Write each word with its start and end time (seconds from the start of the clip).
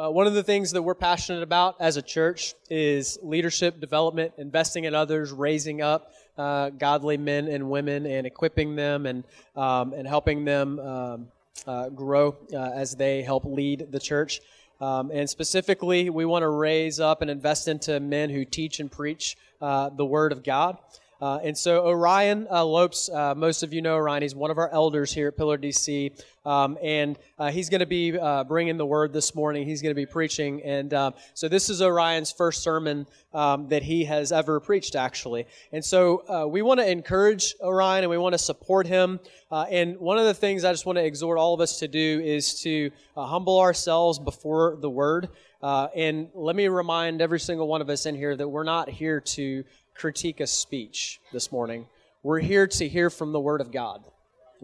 Uh, 0.00 0.08
one 0.08 0.26
of 0.26 0.32
the 0.32 0.42
things 0.42 0.70
that 0.70 0.80
we're 0.80 0.94
passionate 0.94 1.42
about 1.42 1.76
as 1.78 1.98
a 1.98 2.02
church 2.02 2.54
is 2.70 3.18
leadership 3.22 3.80
development, 3.80 4.32
investing 4.38 4.84
in 4.84 4.94
others, 4.94 5.30
raising 5.30 5.82
up 5.82 6.12
uh, 6.38 6.70
godly 6.70 7.18
men 7.18 7.48
and 7.48 7.68
women, 7.68 8.06
and 8.06 8.26
equipping 8.26 8.76
them 8.76 9.04
and 9.04 9.24
um, 9.56 9.92
and 9.92 10.08
helping 10.08 10.46
them 10.46 10.78
um, 10.78 11.28
uh, 11.66 11.90
grow 11.90 12.34
uh, 12.50 12.56
as 12.56 12.96
they 12.96 13.20
help 13.20 13.44
lead 13.44 13.88
the 13.90 14.00
church. 14.00 14.40
Um, 14.80 15.10
and 15.12 15.28
specifically, 15.28 16.08
we 16.08 16.24
want 16.24 16.44
to 16.44 16.48
raise 16.48 16.98
up 16.98 17.20
and 17.20 17.30
invest 17.30 17.68
into 17.68 18.00
men 18.00 18.30
who 18.30 18.46
teach 18.46 18.80
and 18.80 18.90
preach 18.90 19.36
uh, 19.60 19.90
the 19.90 20.06
Word 20.06 20.32
of 20.32 20.42
God. 20.42 20.78
Uh, 21.20 21.38
and 21.44 21.56
so 21.56 21.86
Orion 21.86 22.46
uh, 22.50 22.64
Lopes, 22.64 23.10
uh, 23.10 23.34
most 23.34 23.62
of 23.62 23.74
you 23.74 23.82
know 23.82 23.94
Orion. 23.94 24.22
He's 24.22 24.34
one 24.34 24.50
of 24.50 24.56
our 24.56 24.70
elders 24.70 25.12
here 25.12 25.28
at 25.28 25.36
Pillar 25.36 25.58
DC, 25.58 26.12
um, 26.46 26.78
and 26.82 27.18
uh, 27.38 27.50
he's 27.50 27.68
going 27.68 27.80
to 27.80 27.86
be 27.86 28.18
uh, 28.18 28.44
bringing 28.44 28.78
the 28.78 28.86
word 28.86 29.12
this 29.12 29.34
morning. 29.34 29.66
He's 29.66 29.82
going 29.82 29.90
to 29.90 30.00
be 30.00 30.06
preaching, 30.06 30.62
and 30.62 30.94
um, 30.94 31.14
so 31.34 31.46
this 31.46 31.68
is 31.68 31.82
Orion's 31.82 32.32
first 32.32 32.62
sermon 32.62 33.06
um, 33.34 33.68
that 33.68 33.82
he 33.82 34.04
has 34.04 34.32
ever 34.32 34.60
preached, 34.60 34.96
actually. 34.96 35.46
And 35.72 35.84
so 35.84 36.24
uh, 36.26 36.48
we 36.48 36.62
want 36.62 36.80
to 36.80 36.90
encourage 36.90 37.54
Orion, 37.60 38.02
and 38.02 38.10
we 38.10 38.16
want 38.16 38.32
to 38.32 38.38
support 38.38 38.86
him. 38.86 39.20
and 39.50 39.98
one 39.98 40.16
of 40.16 40.24
the 40.24 40.34
things 40.34 40.64
I 40.64 40.72
just 40.72 40.86
want 40.86 40.96
to 40.96 41.04
exhort 41.04 41.36
all 41.36 41.52
of 41.52 41.60
us 41.60 41.80
to 41.80 41.88
do 41.88 42.22
is 42.24 42.62
to 42.62 42.90
humble 43.14 43.60
ourselves 43.60 44.18
before 44.18 44.78
the 44.80 44.88
word. 44.88 45.28
and 45.62 46.30
let 46.32 46.56
me 46.56 46.68
remind 46.68 47.20
every 47.20 47.40
single 47.40 47.68
one 47.68 47.82
of 47.82 47.90
us 47.90 48.06
in 48.06 48.14
here 48.14 48.34
that 48.34 48.48
we're 48.48 48.64
not 48.64 48.88
here 48.88 49.20
to 49.20 49.64
critique 49.94 50.40
a 50.40 50.46
speech 50.46 51.20
this 51.32 51.50
morning. 51.52 51.86
We're 52.22 52.40
here 52.40 52.66
to 52.66 52.88
hear 52.88 53.10
from 53.10 53.32
the 53.32 53.40
Word 53.40 53.60
of 53.60 53.72
God. 53.72 54.04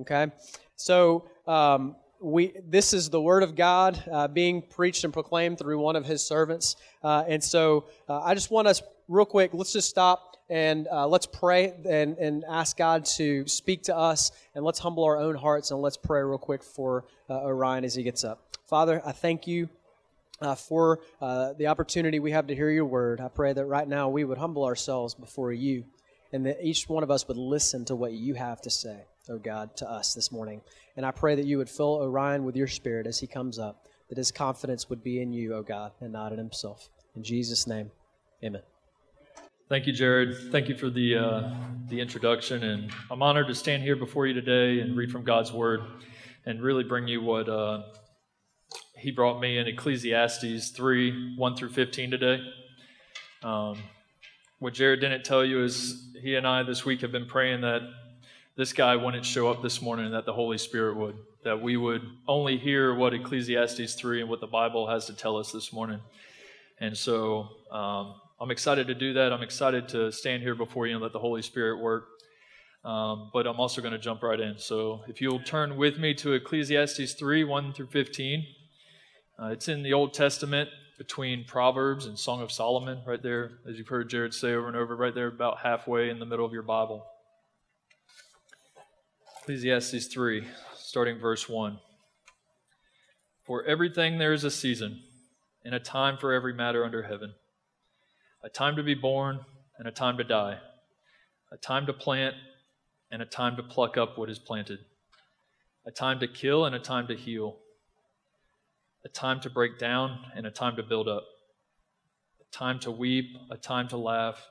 Okay? 0.01 0.31
So, 0.77 1.29
um, 1.47 1.97
we, 2.21 2.53
this 2.67 2.93
is 2.93 3.11
the 3.11 3.21
Word 3.21 3.43
of 3.43 3.55
God 3.55 4.03
uh, 4.11 4.29
being 4.29 4.63
preached 4.63 5.05
and 5.05 5.13
proclaimed 5.13 5.59
through 5.59 5.79
one 5.79 5.97
of 5.97 6.05
His 6.05 6.23
servants. 6.23 6.77
Uh, 7.03 7.25
and 7.29 7.43
so, 7.43 7.85
uh, 8.09 8.21
I 8.23 8.35
just 8.35 8.51
want 8.51 8.69
us, 8.69 8.83
real 9.09 9.27
quick, 9.27 9.53
let's 9.53 9.73
just 9.73 9.89
stop 9.89 10.37
and 10.49 10.87
uh, 10.89 11.07
let's 11.07 11.27
pray 11.27 11.75
and, 11.89 12.17
and 12.19 12.45
ask 12.49 12.77
God 12.77 13.05
to 13.17 13.47
speak 13.47 13.83
to 13.85 13.97
us. 13.97 14.31
And 14.55 14.65
let's 14.65 14.79
humble 14.79 15.05
our 15.05 15.19
own 15.19 15.35
hearts 15.35 15.71
and 15.71 15.81
let's 15.81 15.97
pray 15.97 16.23
real 16.23 16.39
quick 16.39 16.63
for 16.63 17.05
uh, 17.29 17.43
Orion 17.43 17.85
as 17.85 17.95
he 17.95 18.03
gets 18.03 18.25
up. 18.25 18.57
Father, 18.67 19.03
I 19.05 19.13
thank 19.13 19.47
you 19.47 19.69
uh, 20.41 20.55
for 20.55 21.01
uh, 21.21 21.53
the 21.55 21.67
opportunity 21.67 22.19
we 22.19 22.33
have 22.33 22.47
to 22.49 22.55
hear 22.55 22.71
your 22.71 22.85
word. 22.85 23.21
I 23.21 23.29
pray 23.29 23.53
that 23.53 23.65
right 23.67 23.89
now 23.89 24.09
we 24.09 24.25
would 24.25 24.39
humble 24.39 24.65
ourselves 24.65 25.15
before 25.15 25.53
you 25.53 25.85
and 26.33 26.45
that 26.47 26.59
each 26.63 26.89
one 26.89 27.03
of 27.03 27.11
us 27.11 27.27
would 27.29 27.37
listen 27.37 27.85
to 27.87 27.97
what 27.97 28.13
you 28.13 28.35
have 28.35 28.61
to 28.63 28.71
say, 28.71 29.05
oh 29.29 29.39
God, 29.39 29.77
to 29.77 29.91
us 29.91 30.15
this 30.15 30.33
morning. 30.33 30.61
And 30.97 31.07
I 31.07 31.11
pray 31.11 31.35
that 31.35 31.47
you 31.47 31.59
would 31.59 31.71
fill 31.71 31.95
Orion 32.03 32.45
with 32.45 32.57
your 32.57 32.67
spirit 32.67 33.07
as 33.07 33.19
he 33.19 33.27
comes 33.27 33.59
up, 33.59 33.87
that 34.09 34.19
his 34.19 34.31
confidence 34.31 34.91
would 34.91 35.03
be 35.03 35.23
in 35.23 35.33
you, 35.33 35.55
oh 35.55 35.63
God, 35.63 35.93
and 36.01 36.13
not 36.13 36.33
in 36.33 36.39
himself. 36.39 36.89
In 37.15 37.23
Jesus' 37.23 37.67
name, 37.67 37.91
amen. 38.45 38.63
Thank 39.69 39.87
you, 39.87 39.93
Jared. 39.93 40.53
Thank 40.53 40.69
you 40.69 40.77
for 40.77 40.91
the, 40.91 41.17
uh, 41.17 41.55
the 41.89 42.01
introduction. 42.01 42.63
And 42.63 42.93
I'm 43.11 43.23
honored 43.23 43.49
to 43.49 43.55
stand 43.55 43.83
here 43.83 43.97
before 43.97 44.27
you 44.27 44.35
today 44.35 44.81
and 44.81 44.97
read 44.97 45.11
from 45.11 45.25
God's 45.25 45.53
word 45.53 45.81
and 46.45 46.63
really 46.63 46.85
bring 46.85 47.09
you 47.09 47.21
what 47.21 47.49
uh, 47.49 47.83
he 48.97 49.11
brought 49.11 49.41
me 49.41 49.59
in 49.59 49.67
Ecclesiastes 49.67 50.71
3 50.71 51.37
1 51.37 51.57
through 51.57 51.71
15 51.71 52.11
today. 52.11 52.41
Um, 53.43 53.79
what 54.59 54.73
Jared 54.73 55.01
didn't 55.01 55.25
tell 55.25 55.45
you 55.45 55.63
is 55.63 56.09
he 56.23 56.35
and 56.35 56.47
I 56.47 56.63
this 56.63 56.85
week 56.85 57.03
have 57.03 57.13
been 57.13 57.27
praying 57.27 57.61
that 57.61 57.83
this 58.57 58.73
guy 58.73 58.97
wouldn't 58.97 59.27
show 59.27 59.51
up 59.51 59.63
this 59.63 59.83
morning, 59.83 60.07
and 60.07 60.15
that 60.15 60.25
the 60.25 60.33
Holy 60.33 60.57
Spirit 60.57 60.97
would, 60.97 61.17
that 61.45 61.61
we 61.61 61.77
would 61.77 62.01
only 62.27 62.57
hear 62.57 62.95
what 62.95 63.13
Ecclesiastes 63.13 63.95
3 63.95 64.23
and 64.23 64.31
what 64.31 64.41
the 64.41 64.47
Bible 64.47 64.89
has 64.89 65.05
to 65.07 65.15
tell 65.15 65.37
us 65.37 65.53
this 65.53 65.75
morning. 65.75 66.01
And 66.81 66.97
so 66.97 67.49
um, 67.71 68.15
I'm 68.41 68.51
excited 68.51 68.87
to 68.87 68.95
do 68.95 69.13
that. 69.13 69.31
I'm 69.31 69.43
excited 69.43 69.89
to 69.91 70.11
stand 70.11 70.43
here 70.43 70.55
before 70.55 70.87
you 70.87 70.95
and 70.95 71.03
let 71.03 71.13
the 71.13 71.19
Holy 71.19 71.43
Spirit 71.43 71.83
work. 71.83 72.09
Um, 72.83 73.31
but 73.35 73.47
I'm 73.47 73.61
also 73.61 73.83
going 73.83 73.93
to 73.93 73.99
jump 73.99 74.23
right 74.23 74.41
in. 74.41 74.59
So 74.59 75.03
if 75.07 75.21
you'll 75.21 75.43
turn 75.43 75.77
with 75.77 75.99
me 75.99 76.15
to 76.15 76.33
Ecclesiastes 76.33 77.13
3 77.13 77.45
1 77.45 77.75
through 77.75 77.89
15. 77.89 78.47
Uh, 79.39 79.49
it's 79.49 79.69
in 79.69 79.83
the 79.83 79.93
Old 79.93 80.15
Testament 80.15 80.71
between 80.97 81.45
Proverbs 81.45 82.07
and 82.07 82.19
Song 82.19 82.41
of 82.41 82.51
Solomon, 82.51 83.03
right 83.07 83.23
there, 83.23 83.59
as 83.69 83.77
you've 83.77 83.89
heard 83.89 84.09
Jared 84.09 84.33
say 84.33 84.55
over 84.55 84.67
and 84.67 84.77
over, 84.77 84.97
right 84.97 85.15
there, 85.15 85.27
about 85.27 85.59
halfway 85.59 86.09
in 86.09 86.19
the 86.19 86.25
middle 86.25 86.47
of 86.47 86.55
your 86.55 86.63
Bible. 86.63 87.05
Ecclesiastes 89.43 90.07
3, 90.07 90.47
starting 90.79 91.19
verse 91.19 91.51
1. 91.51 91.79
For 93.45 93.63
everything 93.65 94.17
there 94.17 94.33
is 94.33 94.43
a 94.43 94.51
season, 94.51 95.03
and 95.67 95.75
a 95.75 95.81
time 95.81 96.17
for 96.17 96.33
every 96.33 96.55
matter 96.55 96.85
under 96.85 97.03
heaven 97.03 97.35
a 98.43 98.49
time 98.49 98.77
to 98.77 98.83
be 98.83 98.95
born, 98.95 99.41
and 99.77 99.89
a 99.89 99.91
time 99.91 100.17
to 100.17 100.23
die, 100.23 100.57
a 101.51 101.57
time 101.57 101.85
to 101.85 101.93
plant, 101.93 102.37
and 103.11 103.21
a 103.21 103.27
time 103.27 103.57
to 103.57 103.63
pluck 103.63 103.97
up 103.97 104.17
what 104.17 104.31
is 104.31 104.39
planted, 104.39 104.79
a 105.85 105.91
time 105.91 106.21
to 106.21 106.29
kill, 106.29 106.65
and 106.65 106.75
a 106.75 106.79
time 106.79 107.09
to 107.09 107.17
heal 107.17 107.59
a 109.07 109.09
time 109.09 109.39
to 109.39 109.49
break 109.49 109.79
down 109.79 110.19
and 110.35 110.47
a 110.47 110.51
time 110.51 110.75
to 110.75 110.83
build 110.83 111.07
up, 111.07 111.23
a 112.41 112.45
time 112.57 112.81
to 112.81 112.91
weep, 112.91 113.37
a 113.53 113.57
time 113.57 113.87
to 113.87 113.97
laugh, 113.97 114.45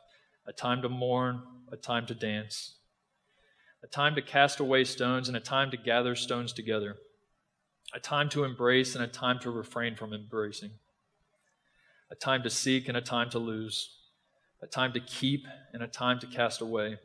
a 0.47 0.53
time 0.53 0.81
to 0.81 0.87
mourn, 0.87 1.43
a 1.73 1.75
time 1.75 2.05
to 2.05 2.15
dance, 2.15 2.75
a 3.83 3.87
time 3.87 4.15
to 4.15 4.21
cast 4.21 4.61
away 4.61 4.85
stones 4.85 5.27
and 5.27 5.35
a 5.35 5.41
time 5.41 5.69
to 5.71 5.75
gather 5.75 6.15
stones 6.15 6.53
together, 6.53 6.95
a 7.93 7.99
time 7.99 8.29
to 8.29 8.45
embrace 8.45 8.95
and 8.95 9.03
a 9.03 9.07
time 9.07 9.39
to 9.39 9.51
refrain 9.51 9.93
from 9.93 10.13
embracing, 10.13 10.71
a 12.09 12.15
time 12.15 12.41
to 12.41 12.49
seek 12.49 12.87
and 12.87 12.95
a 12.95 13.01
time 13.01 13.29
to 13.29 13.39
lose, 13.39 13.89
a 14.61 14.67
time 14.67 14.93
to 14.93 15.01
keep 15.01 15.45
and 15.73 15.83
a 15.83 15.87
time 15.87 16.17
to 16.17 16.27
cast 16.27 16.61
away, 16.61 16.97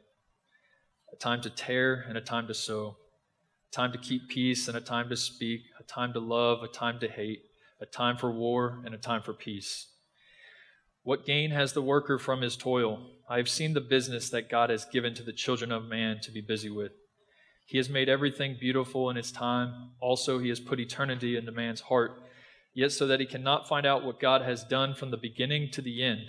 a 1.12 1.16
time 1.16 1.40
to 1.40 1.50
tear 1.50 2.04
and 2.08 2.16
a 2.16 2.20
time 2.20 2.46
to 2.46 2.54
sew 2.54 2.94
a 3.70 3.72
time 3.72 3.92
to 3.92 3.98
keep 3.98 4.28
peace 4.28 4.66
and 4.66 4.76
a 4.76 4.80
time 4.80 5.08
to 5.08 5.16
speak, 5.16 5.62
time 5.90 6.12
to 6.12 6.20
love, 6.20 6.62
a 6.62 6.68
time 6.68 7.00
to 7.00 7.08
hate, 7.08 7.42
a 7.80 7.86
time 7.86 8.16
for 8.16 8.30
war 8.30 8.82
and 8.84 8.94
a 8.94 8.98
time 8.98 9.22
for 9.22 9.32
peace. 9.32 9.88
What 11.02 11.26
gain 11.26 11.50
has 11.50 11.72
the 11.72 11.82
worker 11.82 12.18
from 12.18 12.42
his 12.42 12.56
toil? 12.56 13.06
I 13.28 13.38
have 13.38 13.48
seen 13.48 13.72
the 13.72 13.80
business 13.80 14.30
that 14.30 14.50
God 14.50 14.70
has 14.70 14.84
given 14.84 15.14
to 15.14 15.22
the 15.22 15.32
children 15.32 15.72
of 15.72 15.86
man 15.86 16.20
to 16.22 16.30
be 16.30 16.40
busy 16.40 16.70
with. 16.70 16.92
He 17.66 17.78
has 17.78 17.88
made 17.88 18.08
everything 18.08 18.56
beautiful 18.60 19.08
in 19.10 19.16
its 19.16 19.32
time. 19.32 19.90
Also, 20.00 20.38
he 20.38 20.48
has 20.48 20.60
put 20.60 20.80
eternity 20.80 21.36
into 21.36 21.52
man's 21.52 21.80
heart, 21.82 22.22
yet 22.74 22.92
so 22.92 23.06
that 23.06 23.20
he 23.20 23.26
cannot 23.26 23.68
find 23.68 23.86
out 23.86 24.04
what 24.04 24.20
God 24.20 24.42
has 24.42 24.64
done 24.64 24.94
from 24.94 25.10
the 25.10 25.16
beginning 25.16 25.70
to 25.72 25.80
the 25.80 26.02
end. 26.02 26.26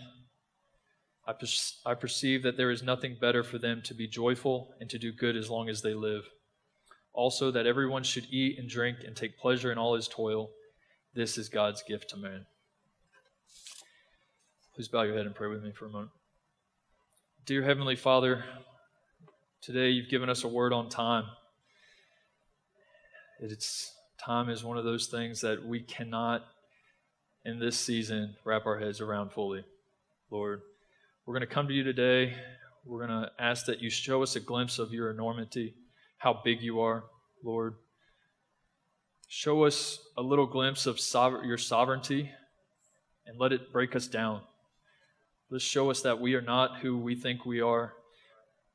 I, 1.28 1.34
per- 1.34 1.48
I 1.86 1.94
perceive 1.96 2.44
that 2.44 2.58
there 2.58 2.72
is 2.72 2.84
nothing 2.84 3.18
better 3.20 3.44
for 3.44 3.58
them 3.58 3.82
to 3.86 3.94
be 3.94 4.08
joyful 4.08 4.74
and 4.80 4.90
to 4.90 4.98
do 4.98 5.12
good 5.12 5.36
as 5.36 5.50
long 5.50 5.68
as 5.68 5.82
they 5.82 5.94
live. 5.94 6.24
Also, 7.14 7.52
that 7.52 7.66
everyone 7.66 8.04
should 8.04 8.26
eat 8.32 8.58
and 8.58 8.70
drink 8.70 9.00
and 9.06 9.16
take 9.16 9.38
pleasure 9.38 9.72
in 9.72 9.78
all 9.78 9.96
his 9.96 10.08
toil. 10.08 10.50
This 11.14 11.38
is 11.38 11.50
God's 11.50 11.84
gift 11.84 12.10
to 12.12 12.18
man. 12.18 12.46
Please 14.76 14.88
bow 14.88 15.02
your 15.02 15.16
head 15.16 15.26
and 15.26 15.36
pray 15.36 15.50
with 15.50 15.62
me 15.62 15.72
for 15.72 15.86
a 15.86 15.90
moment. 15.90 16.12
Dear 17.46 17.64
Heavenly 17.64 17.98
Father, 17.98 18.46
today 19.62 19.90
you've 19.90 20.10
given 20.10 20.30
us 20.30 20.44
a 20.44 20.48
word 20.48 20.72
on 20.72 20.88
time. 20.88 21.26
It's 23.42 23.94
time 24.18 24.50
is 24.50 24.64
one 24.64 24.78
of 24.78 24.86
those 24.86 25.08
things 25.08 25.42
that 25.42 25.66
we 25.66 25.82
cannot 25.82 26.46
in 27.44 27.60
this 27.60 27.78
season 27.78 28.36
wrap 28.46 28.66
our 28.66 28.80
heads 28.80 29.02
around 29.02 29.32
fully. 29.32 29.66
Lord, 30.30 30.62
we're 31.26 31.34
going 31.34 31.48
to 31.48 31.54
come 31.54 31.68
to 31.68 31.74
you 31.74 31.84
today. 31.84 32.36
We're 32.86 33.06
going 33.06 33.24
to 33.24 33.32
ask 33.40 33.66
that 33.66 33.82
you 33.82 33.90
show 33.90 34.24
us 34.24 34.36
a 34.36 34.40
glimpse 34.40 34.80
of 34.80 34.94
your 34.94 35.12
enormity 35.12 35.74
how 36.22 36.40
big 36.44 36.62
you 36.62 36.82
are, 36.82 37.04
Lord. 37.44 37.74
Show 39.28 39.64
us 39.64 39.98
a 40.16 40.22
little 40.22 40.46
glimpse 40.46 40.86
of 40.86 41.00
your 41.44 41.58
sovereignty 41.58 42.30
and 43.26 43.40
let 43.40 43.52
it 43.52 43.74
break 43.74 43.96
us 43.96 44.06
down. 44.06 44.42
Let's 45.50 45.64
show 45.64 45.90
us 45.90 46.02
that 46.02 46.22
we 46.22 46.36
are 46.36 46.42
not 46.42 46.78
who 46.78 46.96
we 46.96 47.16
think 47.16 47.44
we 47.44 47.60
are 47.60 47.94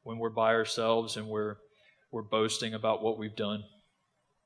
when 0.03 0.19
we're 0.19 0.29
by 0.29 0.55
ourselves 0.55 1.17
and 1.17 1.29
we're, 1.29 1.59
we're 2.11 2.23
boasting 2.23 2.75
about 2.75 3.01
what 3.01 3.17
we've 3.17 3.37
done. 3.37 3.63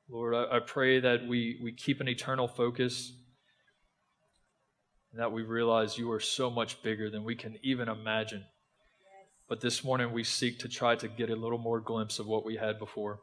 Lord, 0.07 0.35
I, 0.35 0.57
I 0.57 0.59
pray 0.59 0.99
that 0.99 1.27
we, 1.27 1.59
we 1.63 1.71
keep 1.71 2.01
an 2.01 2.07
eternal 2.07 2.47
focus 2.47 3.13
and 5.11 5.19
that 5.19 5.31
we 5.31 5.41
realize 5.41 5.97
you 5.97 6.11
are 6.11 6.19
so 6.19 6.51
much 6.51 6.83
bigger 6.83 7.09
than 7.09 7.23
we 7.23 7.35
can 7.35 7.57
even 7.63 7.89
imagine. 7.89 8.45
But 9.51 9.59
this 9.59 9.83
morning 9.83 10.13
we 10.13 10.23
seek 10.23 10.59
to 10.59 10.69
try 10.69 10.95
to 10.95 11.09
get 11.09 11.29
a 11.29 11.35
little 11.35 11.57
more 11.57 11.81
glimpse 11.81 12.19
of 12.19 12.25
what 12.25 12.45
we 12.45 12.55
had 12.55 12.79
before. 12.79 13.19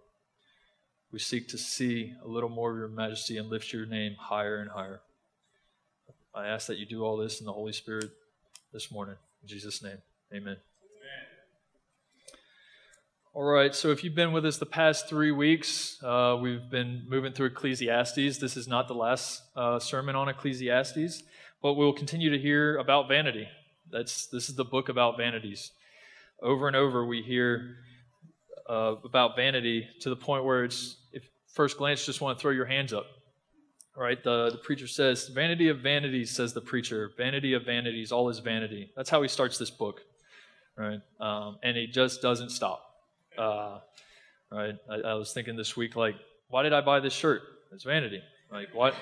We 1.10 1.20
seek 1.20 1.48
to 1.48 1.56
see 1.56 2.12
a 2.22 2.28
little 2.28 2.50
more 2.50 2.70
of 2.70 2.76
your 2.76 2.88
majesty 2.88 3.38
and 3.38 3.48
lift 3.48 3.72
your 3.72 3.86
name 3.86 4.14
higher 4.18 4.58
and 4.58 4.70
higher. 4.70 5.00
I 6.34 6.48
ask 6.48 6.66
that 6.66 6.76
you 6.76 6.84
do 6.84 7.02
all 7.02 7.16
this 7.16 7.40
in 7.40 7.46
the 7.46 7.52
Holy 7.54 7.72
Spirit 7.72 8.10
this 8.74 8.90
morning. 8.90 9.14
In 9.40 9.48
Jesus' 9.48 9.82
name, 9.82 9.96
amen. 10.30 10.58
All 13.32 13.44
right, 13.44 13.74
so 13.74 13.88
if 13.88 14.04
you've 14.04 14.14
been 14.14 14.32
with 14.32 14.44
us 14.44 14.58
the 14.58 14.66
past 14.66 15.08
three 15.08 15.32
weeks, 15.32 15.96
uh, 16.02 16.36
we've 16.38 16.68
been 16.68 17.06
moving 17.08 17.32
through 17.32 17.46
Ecclesiastes. 17.46 18.36
This 18.36 18.54
is 18.54 18.68
not 18.68 18.86
the 18.86 18.94
last 18.94 19.40
uh, 19.56 19.78
sermon 19.78 20.14
on 20.14 20.28
Ecclesiastes, 20.28 21.22
but 21.62 21.72
we'll 21.72 21.94
continue 21.94 22.28
to 22.28 22.38
hear 22.38 22.76
about 22.76 23.08
vanity. 23.08 23.48
That's 23.90 24.26
this 24.26 24.50
is 24.50 24.56
the 24.56 24.66
book 24.66 24.90
about 24.90 25.16
vanities. 25.16 25.70
Over 26.40 26.68
and 26.68 26.76
over, 26.76 27.04
we 27.04 27.22
hear 27.22 27.76
uh, 28.68 28.94
about 29.04 29.34
vanity 29.34 29.88
to 30.00 30.10
the 30.10 30.16
point 30.16 30.44
where 30.44 30.64
it's, 30.64 30.96
if 31.12 31.28
first 31.52 31.78
glance, 31.78 32.04
just 32.04 32.20
want 32.20 32.38
to 32.38 32.42
throw 32.42 32.52
your 32.52 32.66
hands 32.66 32.92
up. 32.92 33.06
Right, 33.96 34.22
the, 34.22 34.50
the 34.50 34.58
preacher 34.58 34.86
says, 34.86 35.26
"Vanity 35.26 35.70
of 35.70 35.80
vanities," 35.80 36.30
says 36.30 36.52
the 36.52 36.60
preacher. 36.60 37.10
"Vanity 37.16 37.54
of 37.54 37.64
vanities, 37.64 38.12
all 38.12 38.28
is 38.28 38.38
vanity." 38.38 38.92
That's 38.94 39.10
how 39.10 39.20
he 39.22 39.28
starts 39.28 39.58
this 39.58 39.70
book, 39.70 40.02
right? 40.76 41.00
Um, 41.18 41.58
and 41.64 41.76
he 41.76 41.88
just 41.88 42.22
doesn't 42.22 42.50
stop. 42.50 42.80
Uh, 43.36 43.80
right? 44.52 44.76
I, 44.88 44.94
I, 44.94 45.14
was 45.14 45.32
thinking 45.32 45.56
this 45.56 45.76
week, 45.76 45.96
like, 45.96 46.14
why 46.46 46.62
did 46.62 46.72
I 46.72 46.80
buy 46.80 47.00
this 47.00 47.12
shirt? 47.12 47.42
It's 47.72 47.82
vanity. 47.82 48.22
Like, 48.52 48.68
what? 48.72 48.94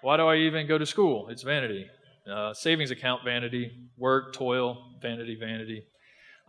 why 0.00 0.16
do 0.16 0.26
I 0.26 0.36
even 0.36 0.66
go 0.66 0.78
to 0.78 0.86
school? 0.86 1.28
It's 1.28 1.42
vanity. 1.42 1.86
Uh, 2.30 2.54
savings 2.54 2.90
account, 2.90 3.24
vanity. 3.24 3.72
Work, 3.98 4.32
toil, 4.32 4.94
vanity, 5.02 5.36
vanity. 5.38 5.84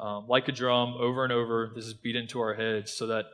Um, 0.01 0.25
like 0.27 0.48
a 0.48 0.51
drum, 0.51 0.95
over 1.00 1.24
and 1.24 1.31
over, 1.31 1.71
this 1.75 1.86
is 1.86 1.94
beat 1.94 2.15
into 2.15 2.42
our 2.42 2.56
heads 2.56 2.92
so 2.92 3.06
that 3.07 3.25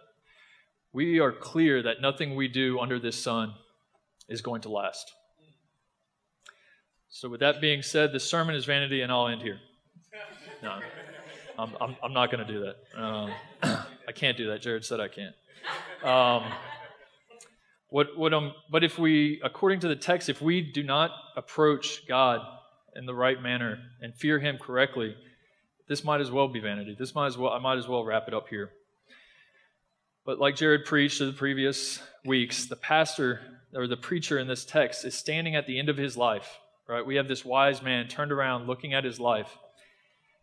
we 0.92 1.20
are 1.20 1.32
clear 1.32 1.82
that 1.84 2.02
nothing 2.02 2.36
we 2.36 2.50
do 2.50 2.80
under 2.82 3.00
this 3.00 3.16
sun 3.16 3.54
is 4.28 4.42
going 4.42 4.62
to 4.64 4.70
last. 4.70 5.14
So, 7.10 7.30
with 7.30 7.40
that 7.40 7.62
being 7.62 7.82
said, 7.82 8.12
the 8.12 8.20
sermon 8.20 8.54
is 8.54 8.66
vanity, 8.66 9.02
and 9.02 9.12
I'll 9.12 9.30
end 9.30 9.42
here. 9.42 9.60
No. 10.62 10.80
I'm, 11.58 11.72
I'm, 11.80 11.96
I'm 12.04 12.14
not 12.14 12.32
going 12.32 12.46
to 12.46 12.54
do 12.54 12.60
that. 12.66 13.02
Um, 13.02 13.32
I 14.08 14.12
can't 14.12 14.38
do 14.38 14.48
that. 14.48 14.62
Jared 14.62 14.84
said 14.84 15.00
I 15.00 15.08
can't. 15.08 15.36
Um, 16.04 16.52
what, 17.90 18.18
what, 18.18 18.34
um, 18.34 18.54
but 18.70 18.84
if 18.84 19.00
we, 19.00 19.40
according 19.42 19.80
to 19.80 19.88
the 19.88 19.96
text, 19.96 20.28
if 20.28 20.42
we 20.42 20.62
do 20.62 20.84
not 20.84 21.12
approach 21.38 22.06
God 22.08 22.42
in 22.96 23.06
the 23.06 23.16
right 23.16 23.42
manner 23.42 23.80
and 24.02 24.14
fear 24.14 24.40
Him 24.40 24.58
correctly, 24.58 25.16
this 25.88 26.04
might 26.04 26.22
as 26.22 26.32
well 26.32 26.48
be 26.48 26.60
vanity. 26.60 26.96
This 26.98 27.16
might 27.16 27.28
as 27.28 27.38
well, 27.38 27.52
I 27.52 27.60
might 27.60 27.78
as 27.78 27.88
well 27.88 28.04
wrap 28.04 28.28
it 28.28 28.34
up 28.34 28.50
here. 28.50 28.72
But 30.26 30.40
like 30.40 30.56
Jared 30.56 30.86
preached 30.86 31.22
in 31.22 31.28
the 31.28 31.34
previous 31.34 32.02
weeks, 32.26 32.66
the 32.66 32.76
pastor 32.76 33.40
or 33.74 33.88
the 33.88 33.98
preacher 33.98 34.38
in 34.38 34.48
this 34.48 34.66
text 34.66 35.06
is 35.06 35.16
standing 35.16 35.56
at 35.56 35.68
the 35.68 35.80
end 35.80 35.90
of 35.90 35.98
his 35.98 36.18
life. 36.18 36.60
Right? 36.88 37.06
We 37.06 37.16
have 37.16 37.28
this 37.28 37.44
wise 37.44 37.82
man 37.82 38.08
turned 38.08 38.32
around 38.32 38.68
looking 38.68 38.94
at 38.94 39.04
his 39.04 39.20
life 39.20 39.58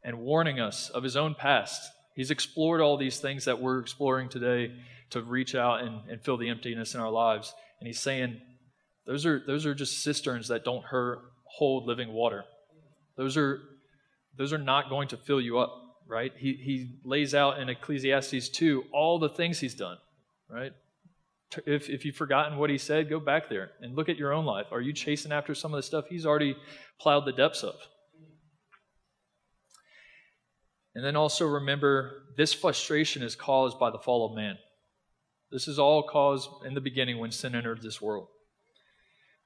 and 0.02 0.18
warning 0.18 0.60
us 0.60 0.90
of 0.90 1.02
his 1.02 1.16
own 1.16 1.34
past. 1.34 1.90
He's 2.14 2.30
explored 2.30 2.80
all 2.80 2.96
these 2.96 3.18
things 3.18 3.46
that 3.46 3.60
we're 3.60 3.80
exploring 3.80 4.28
today 4.28 4.72
to 5.10 5.22
reach 5.22 5.54
out 5.54 5.82
and, 5.82 6.00
and 6.08 6.22
fill 6.22 6.36
the 6.36 6.48
emptiness 6.48 6.94
in 6.94 7.00
our 7.00 7.10
lives. 7.10 7.54
And 7.80 7.86
he's 7.86 8.00
saying, 8.00 8.40
those 9.06 9.26
are, 9.26 9.42
those 9.46 9.66
are 9.66 9.74
just 9.74 10.02
cisterns 10.02 10.48
that 10.48 10.64
don't 10.64 10.84
hurt, 10.84 11.20
hold 11.44 11.86
living 11.86 12.12
water. 12.12 12.44
Those 13.16 13.36
are, 13.36 13.60
those 14.36 14.52
are 14.52 14.58
not 14.58 14.88
going 14.88 15.08
to 15.08 15.16
fill 15.16 15.40
you 15.40 15.58
up, 15.58 15.72
right? 16.06 16.32
He, 16.36 16.54
he 16.54 16.98
lays 17.04 17.34
out 17.34 17.58
in 17.58 17.68
Ecclesiastes 17.68 18.48
2 18.50 18.84
all 18.92 19.18
the 19.18 19.28
things 19.28 19.60
he's 19.60 19.74
done, 19.74 19.98
right? 20.48 20.72
If, 21.66 21.88
if 21.88 22.04
you've 22.04 22.16
forgotten 22.16 22.58
what 22.58 22.70
he 22.70 22.78
said, 22.78 23.08
go 23.08 23.20
back 23.20 23.48
there 23.48 23.70
and 23.80 23.94
look 23.94 24.08
at 24.08 24.16
your 24.16 24.32
own 24.32 24.44
life. 24.44 24.66
Are 24.72 24.80
you 24.80 24.92
chasing 24.92 25.30
after 25.32 25.54
some 25.54 25.72
of 25.72 25.78
the 25.78 25.82
stuff 25.82 26.06
he's 26.08 26.26
already 26.26 26.56
plowed 27.00 27.26
the 27.26 27.32
depths 27.32 27.62
of? 27.62 27.76
And 30.94 31.04
then 31.04 31.16
also 31.16 31.46
remember 31.46 32.24
this 32.36 32.52
frustration 32.52 33.22
is 33.22 33.34
caused 33.36 33.78
by 33.78 33.90
the 33.90 33.98
fall 33.98 34.28
of 34.28 34.36
man. 34.36 34.58
This 35.50 35.68
is 35.68 35.78
all 35.78 36.02
caused 36.02 36.48
in 36.66 36.74
the 36.74 36.80
beginning 36.80 37.18
when 37.18 37.30
sin 37.30 37.54
entered 37.54 37.82
this 37.82 38.00
world. 38.00 38.28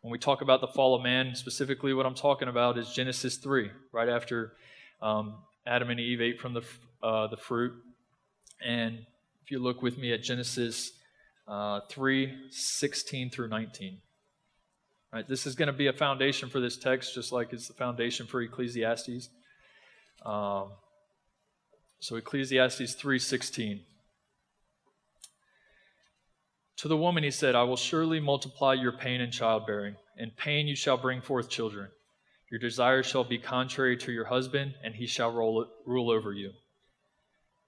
When 0.00 0.12
we 0.12 0.19
talk 0.19 0.43
about 0.43 0.61
the 0.61 0.69
fall 0.69 0.94
of 0.94 1.02
man, 1.02 1.34
specifically 1.34 1.93
what 1.93 2.06
I'm 2.06 2.14
talking 2.14 2.49
about 2.49 2.79
is 2.79 2.93
Genesis 2.93 3.37
3, 3.37 3.70
right 3.93 4.08
after 4.08 4.52
um, 5.00 5.34
Adam 5.66 5.90
and 5.90 6.00
Eve 6.00 6.20
ate 6.20 6.40
from 6.40 6.54
the, 6.54 6.62
uh, 7.02 7.26
the 7.28 7.36
fruit. 7.36 7.72
And 8.64 8.98
if 9.42 9.50
you 9.50 9.58
look 9.58 9.82
with 9.82 9.98
me 9.98 10.12
at 10.12 10.22
Genesis 10.22 10.92
uh, 11.48 11.80
3 11.88 12.50
16 12.50 13.30
through 13.30 13.48
19. 13.48 13.98
Right, 15.10 15.26
this 15.26 15.46
is 15.46 15.54
going 15.54 15.68
to 15.68 15.72
be 15.72 15.86
a 15.86 15.92
foundation 15.92 16.50
for 16.50 16.60
this 16.60 16.76
text, 16.76 17.14
just 17.14 17.32
like 17.32 17.54
it's 17.54 17.68
the 17.68 17.74
foundation 17.74 18.26
for 18.26 18.42
Ecclesiastes. 18.42 19.30
Um, 20.24 20.68
so 22.00 22.16
Ecclesiastes 22.16 22.94
3:16. 22.94 23.80
To 26.76 26.88
the 26.88 26.96
woman 26.96 27.24
he 27.24 27.30
said, 27.30 27.54
I 27.54 27.62
will 27.62 27.76
surely 27.76 28.20
multiply 28.20 28.74
your 28.74 28.92
pain 28.92 29.20
in 29.20 29.30
childbearing. 29.30 29.96
In 30.16 30.30
pain 30.30 30.68
you 30.68 30.76
shall 30.76 30.98
bring 30.98 31.22
forth 31.22 31.48
children. 31.48 31.88
Your 32.50 32.58
desire 32.58 33.02
shall 33.02 33.24
be 33.24 33.38
contrary 33.38 33.96
to 33.98 34.12
your 34.12 34.24
husband, 34.26 34.74
and 34.82 34.94
he 34.94 35.06
shall 35.06 35.30
rule 35.30 36.10
over 36.10 36.32
you. 36.32 36.52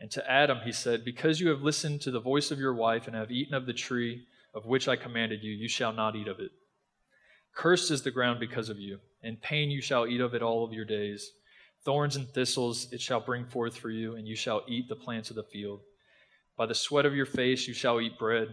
And 0.00 0.10
to 0.12 0.30
Adam 0.30 0.60
he 0.64 0.72
said, 0.72 1.04
Because 1.04 1.40
you 1.40 1.50
have 1.50 1.60
listened 1.60 2.00
to 2.02 2.10
the 2.10 2.20
voice 2.20 2.50
of 2.50 2.58
your 2.58 2.74
wife 2.74 3.06
and 3.06 3.14
have 3.14 3.30
eaten 3.30 3.54
of 3.54 3.66
the 3.66 3.74
tree 3.74 4.24
of 4.54 4.64
which 4.64 4.88
I 4.88 4.96
commanded 4.96 5.42
you, 5.42 5.52
you 5.52 5.68
shall 5.68 5.92
not 5.92 6.16
eat 6.16 6.26
of 6.26 6.40
it. 6.40 6.50
Cursed 7.54 7.90
is 7.90 8.02
the 8.02 8.10
ground 8.10 8.40
because 8.40 8.70
of 8.70 8.78
you. 8.78 9.00
In 9.22 9.36
pain 9.36 9.70
you 9.70 9.82
shall 9.82 10.06
eat 10.06 10.20
of 10.20 10.34
it 10.34 10.42
all 10.42 10.64
of 10.64 10.72
your 10.72 10.86
days. 10.86 11.30
Thorns 11.84 12.16
and 12.16 12.28
thistles 12.28 12.90
it 12.92 13.00
shall 13.00 13.20
bring 13.20 13.44
forth 13.44 13.76
for 13.76 13.90
you, 13.90 14.16
and 14.16 14.26
you 14.26 14.36
shall 14.36 14.62
eat 14.66 14.88
the 14.88 14.96
plants 14.96 15.28
of 15.28 15.36
the 15.36 15.42
field. 15.42 15.80
By 16.56 16.66
the 16.66 16.74
sweat 16.74 17.06
of 17.06 17.14
your 17.14 17.26
face 17.26 17.68
you 17.68 17.74
shall 17.74 18.00
eat 18.00 18.18
bread, 18.18 18.48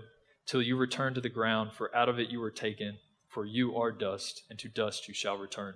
till 0.46 0.62
you 0.62 0.76
return 0.76 1.14
to 1.14 1.22
the 1.22 1.30
ground, 1.30 1.72
for 1.74 1.96
out 1.96 2.10
of 2.10 2.20
it 2.20 2.30
you 2.30 2.40
were 2.40 2.52
taken, 2.52 2.98
for 3.30 3.46
you 3.46 3.78
are 3.78 3.92
dust, 3.92 4.44
and 4.50 4.60
to 4.60 4.68
dust 4.70 5.08
you 5.08 5.14
shall 5.14 5.38
return. 5.38 5.76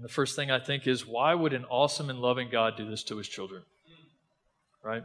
And 0.00 0.08
the 0.08 0.12
first 0.14 0.34
thing 0.34 0.50
I 0.50 0.58
think 0.58 0.86
is 0.86 1.06
why 1.06 1.34
would 1.34 1.52
an 1.52 1.66
awesome 1.66 2.08
and 2.08 2.20
loving 2.20 2.48
God 2.48 2.74
do 2.74 2.88
this 2.88 3.04
to 3.04 3.18
his 3.18 3.28
children? 3.28 3.64
Right? 4.82 5.02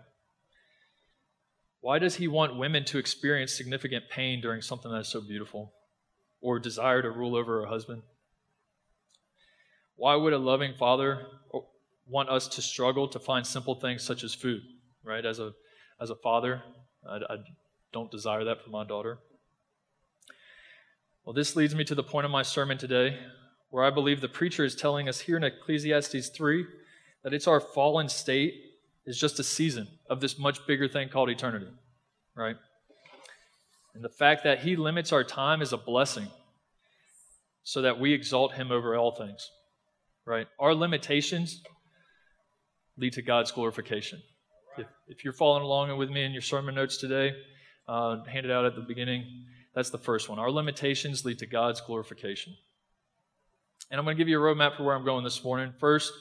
Why 1.82 2.00
does 2.00 2.16
he 2.16 2.30
want 2.30 2.58
women 2.58 2.86
to 2.86 2.98
experience 2.98 3.54
significant 3.54 4.06
pain 4.10 4.40
during 4.40 4.62
something 4.62 4.90
that 4.90 5.00
is 5.00 5.10
so 5.10 5.20
beautiful? 5.20 5.74
Or 6.40 6.60
desire 6.60 7.02
to 7.02 7.12
rule 7.12 7.36
over 7.36 7.62
a 7.62 7.68
husband? 7.68 8.04
Why 9.98 10.16
would 10.16 10.32
a 10.32 10.38
loving 10.38 10.76
father 10.80 11.28
want 12.08 12.30
us 12.30 12.48
to 12.48 12.62
struggle 12.62 13.10
to 13.10 13.20
find 13.20 13.46
simple 13.46 13.76
things 13.76 14.02
such 14.02 14.24
as 14.24 14.34
food, 14.34 14.62
right? 15.04 15.26
As 15.26 15.40
a, 15.40 15.52
as 16.00 16.10
a 16.10 16.16
father, 16.16 16.64
I, 17.06 17.18
I 17.18 17.36
don't 17.92 18.10
desire 18.10 18.46
that 18.46 18.64
for 18.64 18.70
my 18.70 18.86
daughter. 18.86 19.18
Well, 21.26 21.34
this 21.34 21.58
leads 21.58 21.76
me 21.76 21.84
to 21.84 21.96
the 21.96 22.04
point 22.04 22.24
of 22.24 22.32
my 22.32 22.44
sermon 22.44 22.78
today, 22.78 23.20
where 23.76 23.84
I 23.84 23.90
believe 23.90 24.22
the 24.22 24.30
preacher 24.30 24.64
is 24.64 24.74
telling 24.74 25.10
us 25.10 25.20
here 25.20 25.36
in 25.36 25.44
Ecclesiastes 25.44 26.30
3 26.30 26.66
that 27.26 27.34
it's 27.34 27.46
our 27.46 27.60
fallen 27.60 28.08
state 28.08 28.54
is 29.06 29.20
just 29.20 29.38
a 29.38 29.44
season 29.44 29.90
of 30.10 30.22
this 30.22 30.40
much 30.40 30.66
bigger 30.66 30.88
thing 30.88 31.10
called 31.10 31.30
eternity, 31.30 31.68
right? 32.36 32.56
And 33.94 34.02
the 34.02 34.08
fact 34.08 34.46
that 34.46 34.60
he 34.60 34.78
limits 34.78 35.12
our 35.12 35.26
time 35.26 35.62
is 35.62 35.74
a 35.74 35.78
blessing 35.78 36.30
so 37.64 37.82
that 37.82 38.00
we 38.00 38.14
exalt 38.14 38.54
him 38.54 38.72
over 38.72 38.96
all 38.96 39.12
things 39.12 39.50
right? 40.26 40.48
Our 40.58 40.74
limitations 40.74 41.62
lead 42.98 43.12
to 43.14 43.22
God's 43.22 43.52
glorification. 43.52 44.22
If, 44.78 44.88
if 45.08 45.24
you're 45.26 45.34
following 45.34 45.64
along 45.64 45.96
with 45.98 46.10
me 46.10 46.24
in 46.24 46.32
your 46.32 46.42
sermon 46.42 46.76
notes 46.76 46.98
today, 46.98 47.36
uh, 47.90 48.24
handed 48.24 48.54
out 48.54 48.64
at 48.64 48.76
the 48.76 48.82
beginning, 48.82 49.26
that's 49.74 49.90
the 49.90 49.98
first 49.98 50.30
one. 50.30 50.40
Our 50.40 50.50
limitations 50.50 51.26
lead 51.26 51.40
to 51.40 51.46
God's 51.46 51.82
glorification. 51.82 52.56
And 53.90 54.00
I'm 54.00 54.06
going 54.06 54.18
to 54.18 54.22
give 54.22 54.28
you 54.28 54.40
a 54.40 54.42
roadmap 54.42 54.78
for 54.78 54.84
where 54.84 54.96
I'm 54.96 55.06
going 55.06 55.24
this 55.24 55.44
morning. 55.44 55.74
First, 55.80 56.12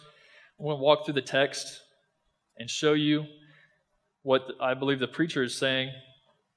I'm 0.59 0.67
going 0.67 0.77
to 0.77 0.83
walk 0.83 1.05
through 1.05 1.15
the 1.15 1.23
text 1.23 1.81
and 2.59 2.69
show 2.69 2.93
you 2.93 3.25
what 4.23 4.53
I 4.61 4.75
believe 4.75 5.01
the 5.01 5.09
preacher 5.09 5.43
is 5.43 5.57
saying 5.57 5.91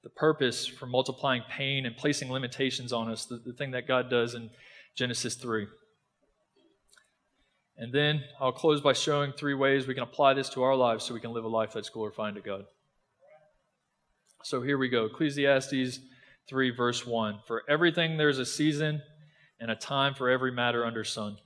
the 0.03 0.09
purpose 0.09 0.65
for 0.65 0.85
multiplying 0.85 1.43
pain 1.49 1.85
and 1.85 1.95
placing 1.97 2.31
limitations 2.31 2.93
on 2.93 3.09
us, 3.09 3.25
the, 3.25 3.37
the 3.37 3.53
thing 3.53 3.71
that 3.71 3.87
God 3.87 4.09
does 4.09 4.35
in 4.35 4.49
Genesis 4.95 5.35
3. 5.35 5.67
And 7.77 7.93
then 7.93 8.23
I'll 8.39 8.51
close 8.51 8.81
by 8.81 8.93
showing 8.93 9.33
three 9.33 9.53
ways 9.53 9.85
we 9.85 9.93
can 9.93 10.03
apply 10.03 10.33
this 10.33 10.49
to 10.49 10.63
our 10.63 10.75
lives 10.75 11.03
so 11.03 11.13
we 11.13 11.19
can 11.19 11.33
live 11.33 11.45
a 11.45 11.49
life 11.49 11.73
that's 11.73 11.89
glorifying 11.89 12.35
to 12.35 12.41
God. 12.41 12.65
So 14.43 14.61
here 14.61 14.77
we 14.77 14.87
go 14.87 15.05
Ecclesiastes 15.05 15.99
3, 16.47 16.69
verse 16.71 17.05
1. 17.05 17.39
For 17.45 17.63
everything 17.67 18.17
there's 18.17 18.39
a 18.39 18.45
season 18.45 19.01
and 19.59 19.71
a 19.71 19.75
time 19.75 20.13
for 20.13 20.29
every 20.29 20.51
matter 20.51 20.85
under 20.85 21.03
sun, 21.03 21.37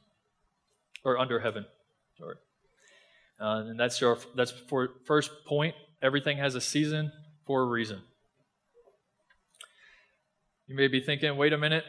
or 1.03 1.17
under 1.17 1.39
heaven. 1.39 1.65
Sorry. 2.17 2.35
Uh, 3.39 3.69
and 3.69 3.79
that's 3.79 3.99
your 3.99 4.17
that's 4.35 4.51
for 4.51 4.89
first 5.05 5.31
point. 5.45 5.75
Everything 6.01 6.37
has 6.37 6.55
a 6.55 6.61
season 6.61 7.11
for 7.45 7.61
a 7.61 7.65
reason. 7.65 8.01
You 10.67 10.75
may 10.75 10.87
be 10.87 11.01
thinking, 11.01 11.35
wait 11.37 11.53
a 11.53 11.57
minute, 11.57 11.83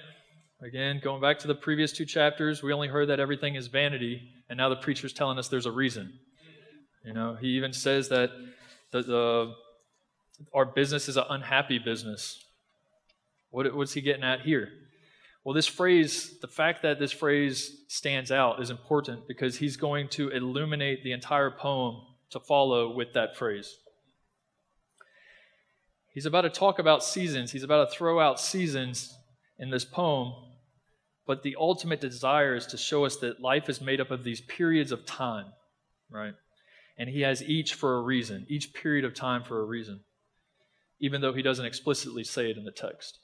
Again, 0.62 1.00
going 1.02 1.21
back 1.21 1.41
to 1.41 1.49
the 1.49 1.57
previous 1.57 1.91
two 1.91 2.05
chapters, 2.05 2.62
we 2.62 2.73
only 2.73 2.87
heard 2.87 3.09
that 3.09 3.19
everything 3.19 3.57
is 3.57 3.67
vanity, 3.67 4.23
and 4.49 4.57
now 4.57 4.69
the 4.69 4.76
preacher's 4.76 5.12
telling 5.12 5.37
us 5.37 5.49
there's 5.49 5.67
a 5.67 5.73
reason. 5.73 6.12
You 7.05 7.14
know, 7.14 7.35
he 7.35 7.49
even 7.49 7.73
says 7.73 8.09
that 8.11 8.31
the, 8.93 9.02
the 9.02 9.55
our 10.55 10.64
business 10.64 11.09
is 11.09 11.17
an 11.17 11.25
unhappy 11.29 11.81
business. 11.81 12.45
What, 13.50 13.75
what's 13.75 13.93
he 13.93 14.00
getting 14.02 14.23
at 14.23 14.43
here? 14.43 14.69
Well, 15.45 15.55
this 15.55 15.67
phrase, 15.67 16.39
the 16.41 16.49
fact 16.49 16.83
that 16.83 17.01
this 17.01 17.11
phrase 17.11 17.85
stands 17.89 18.31
out 18.31 18.63
is 18.63 18.71
important 18.71 19.27
because 19.27 19.57
he's 19.57 19.77
going 19.77 20.09
to 20.11 20.29
illuminate 20.29 21.03
the 21.03 21.13
entire 21.13 21.51
poem 21.51 22.01
to 22.31 22.39
follow 22.39 22.95
with 22.95 23.13
that 23.15 23.37
phrase. 23.37 23.77
He's 26.15 26.27
about 26.27 26.43
to 26.43 26.51
talk 26.51 26.79
about 26.79 27.03
seasons, 27.03 27.51
he's 27.51 27.63
about 27.63 27.89
to 27.89 27.97
throw 27.97 28.21
out 28.21 28.39
seasons 28.39 29.17
in 29.59 29.71
this 29.71 29.85
poem, 29.85 30.33
but 31.27 31.43
the 31.43 31.57
ultimate 31.59 32.01
desire 32.01 32.55
is 32.55 32.67
to 32.67 32.77
show 32.77 33.05
us 33.05 33.17
that 33.17 33.41
life 33.41 33.69
is 33.69 33.81
made 33.81 34.01
up 34.01 34.11
of 34.11 34.23
these 34.23 34.43
periods 34.43 34.93
of 34.93 35.07
time, 35.07 35.47
right? 36.11 36.35
And 36.99 37.09
he 37.09 37.23
has 37.23 37.43
each 37.43 37.75
for 37.75 37.97
a 37.97 38.03
reason, 38.03 38.47
each 38.49 38.75
period 38.75 39.05
of 39.05 39.15
time 39.15 39.43
for 39.43 39.61
a 39.61 39.65
reason, 39.65 40.01
even 41.01 41.21
though 41.21 41.33
he 41.33 41.43
doesn't 41.43 41.65
explicitly 41.65 42.23
say 42.23 42.51
it 42.51 42.59
in 42.59 42.65
the 42.65 42.71
text. 42.71 43.19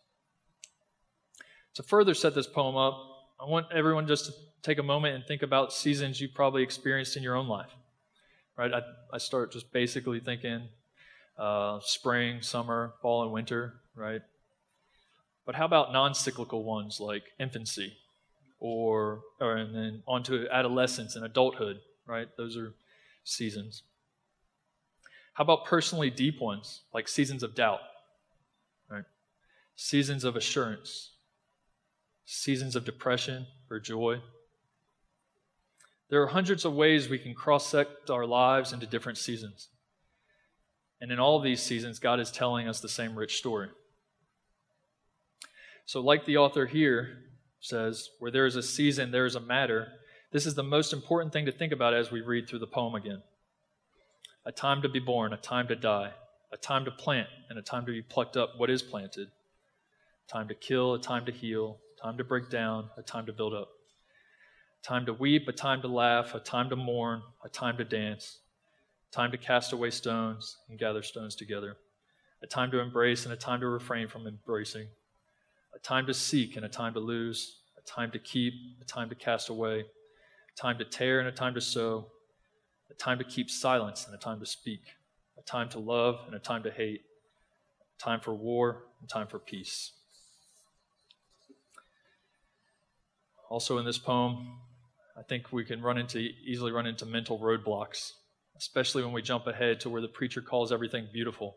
To 1.75 1.83
further 1.83 2.15
set 2.15 2.35
this 2.35 2.47
poem 2.47 2.77
up, 2.77 2.99
I 3.41 3.45
want 3.45 3.67
everyone 3.73 4.07
just 4.07 4.27
to 4.27 4.33
take 4.63 4.79
a 4.79 4.83
moment 4.83 5.15
and 5.15 5.25
think 5.25 5.43
about 5.43 5.73
seasons 5.73 6.21
you 6.21 6.29
probably 6.29 6.63
experienced 6.63 7.17
in 7.17 7.23
your 7.23 7.37
own 7.37 7.49
life. 7.49 7.71
Right? 8.57 8.73
I, 8.73 8.83
I 9.13 9.19
start 9.19 9.53
just 9.53 9.73
basically 9.73 10.19
thinking 10.19 10.69
uh, 11.39 11.79
spring, 11.83 12.43
summer, 12.43 12.95
fall, 13.01 13.23
and 13.23 13.33
winter, 13.33 13.75
right? 13.95 14.23
But 15.47 15.55
how 15.55 15.65
about 15.65 15.93
non 15.93 16.15
cyclical 16.15 16.65
ones 16.65 16.99
like 17.01 17.23
infancy 17.39 17.97
or, 18.59 19.21
or 19.41 19.57
and 19.57 19.75
then 19.75 20.03
onto 20.07 20.47
adolescence 20.51 21.15
and 21.17 21.25
adulthood, 21.25 21.79
right? 22.07 22.29
Those 22.37 22.57
are 22.57 22.75
seasons. 23.25 23.85
How 25.35 25.45
about 25.45 25.65
personally 25.67 26.11
deep 26.11 26.41
ones 26.41 26.83
like 26.93 27.07
seasons 27.07 27.45
of 27.45 27.55
doubt, 27.55 27.81
right? 28.91 29.05
Seasons 29.77 30.25
of 30.25 30.35
assurance, 30.35 31.13
seasons 32.30 32.76
of 32.76 32.85
depression 32.85 33.47
or 33.70 33.80
joy. 33.80 34.20
There 36.11 36.23
are 36.23 36.26
hundreds 36.26 36.66
of 36.66 36.75
ways 36.75 37.08
we 37.08 37.18
can 37.18 37.35
cross 37.35 37.66
sect 37.66 38.11
our 38.11 38.26
lives 38.26 38.70
into 38.70 38.87
different 38.87 39.16
seasons. 39.16 39.68
And 41.00 41.11
in 41.11 41.18
all 41.18 41.40
these 41.40 41.62
seasons, 41.62 41.99
God 41.99 42.20
is 42.20 42.30
telling 42.30 42.68
us 42.68 42.80
the 42.80 42.88
same 42.88 43.16
rich 43.16 43.38
story. 43.38 43.70
So, 45.87 46.00
like 46.00 46.26
the 46.26 46.37
author 46.37 46.66
here 46.66 47.16
says, 47.61 48.11
where 48.18 48.30
there 48.30 48.44
is 48.44 48.56
a 48.56 48.62
season, 48.62 49.11
there 49.11 49.25
is 49.25 49.35
a 49.35 49.40
matter. 49.40 49.88
This 50.30 50.44
is 50.44 50.54
the 50.54 50.62
most 50.62 50.92
important 50.92 51.32
thing 51.32 51.47
to 51.47 51.52
think 51.52 51.73
about 51.73 51.94
as 51.94 52.11
we 52.11 52.20
read 52.20 52.47
through 52.47 52.58
the 52.58 52.66
poem 52.66 52.94
again. 52.94 53.23
A 54.44 54.52
time 54.52 54.82
to 54.82 54.88
be 54.90 55.00
born, 55.00 55.32
a 55.32 55.38
time 55.38 55.66
to 55.68 55.76
die, 55.76 56.12
a 56.52 56.58
time 56.58 56.85
to 56.85 56.90
plant, 56.90 57.28
and 57.49 57.58
a 57.58 57.62
time 57.62 57.87
to 57.87 57.92
be 57.92 58.02
plucked 58.02 58.37
up 58.37 58.50
what 58.58 58.68
is 58.68 58.82
planted, 58.82 59.28
time 60.30 60.49
to 60.49 60.54
kill, 60.54 60.92
a 60.92 61.00
time 61.00 61.25
to 61.25 61.32
heal, 61.32 61.78
time 62.00 62.17
to 62.17 62.25
break 62.25 62.49
down, 62.50 62.90
a 62.97 63.02
time 63.02 63.26
to 63.26 63.33
build 63.33 63.55
up, 63.55 63.69
time 64.83 65.07
to 65.07 65.12
weep, 65.12 65.49
a 65.49 65.52
time 65.52 65.83
to 65.83 65.88
laugh, 65.88 66.35
a 66.35 66.40
time 66.40 66.69
to 66.71 66.76
mourn, 66.76 67.23
a 67.45 67.49
time 67.49 67.76
to 67.76 67.85
dance, 67.85 68.38
time 69.11 69.31
to 69.31 69.38
cast 69.38 69.73
away 69.73 69.90
stones 69.90 70.57
and 70.69 70.78
gather 70.78 71.02
stones 71.02 71.35
together, 71.35 71.76
a 72.43 72.47
time 72.47 72.71
to 72.71 72.81
embrace 72.81 73.25
and 73.25 73.33
a 73.33 73.37
time 73.37 73.61
to 73.61 73.67
refrain 73.67 74.07
from 74.07 74.26
embracing, 74.26 74.87
a 75.75 75.78
time 75.81 76.07
to 76.07 76.14
seek 76.14 76.57
and 76.57 76.64
a 76.64 76.69
time 76.69 76.95
to 76.95 77.00
lose, 77.00 77.61
a 77.76 77.83
time 77.83 78.11
to 78.11 78.19
keep, 78.19 78.55
a 78.81 78.85
time 78.85 79.09
to 79.09 79.14
cast 79.14 79.49
away, 79.49 79.81
a 79.81 80.61
time 80.61 80.78
to 80.78 80.85
tear 80.85 81.19
and 81.19 81.28
a 81.28 81.33
time 81.33 81.55
to 81.55 81.61
sew, 81.61 82.07
a 82.90 82.95
time 82.95 83.19
to 83.19 83.25
keep 83.25 83.50
silence 83.50 84.07
and 84.07 84.14
a 84.14 84.19
time 84.19 84.40
to 84.40 84.47
speak, 84.47 84.83
a 85.38 85.43
time 85.43 85.69
to 85.69 85.78
love 85.78 86.21
and 86.26 86.35
a 86.35 86.38
time 86.38 86.62
to 86.62 86.71
hate, 86.71 87.02
a 87.83 88.02
time 88.02 88.21
for 88.21 88.35
war 88.35 88.85
and 89.00 89.09
time 89.09 89.26
for 89.26 89.38
peace. 89.38 89.93
Also 93.49 93.78
in 93.78 93.85
this 93.85 93.99
poem, 93.99 94.59
I 95.19 95.23
think 95.23 95.52
we 95.52 95.64
can 95.64 95.83
run 95.83 95.99
into 95.99 96.19
easily 96.19 96.71
run 96.71 96.87
into 96.87 97.07
mental 97.07 97.38
roadblocks, 97.38 98.12
especially 98.57 99.02
when 99.02 99.12
we 99.12 99.23
jump 99.23 99.47
ahead 99.47 99.81
to 99.81 99.90
where 99.90 100.02
the 100.02 100.09
preacher 100.09 100.40
calls 100.40 100.71
everything 100.71 101.09
beautiful. 101.12 101.57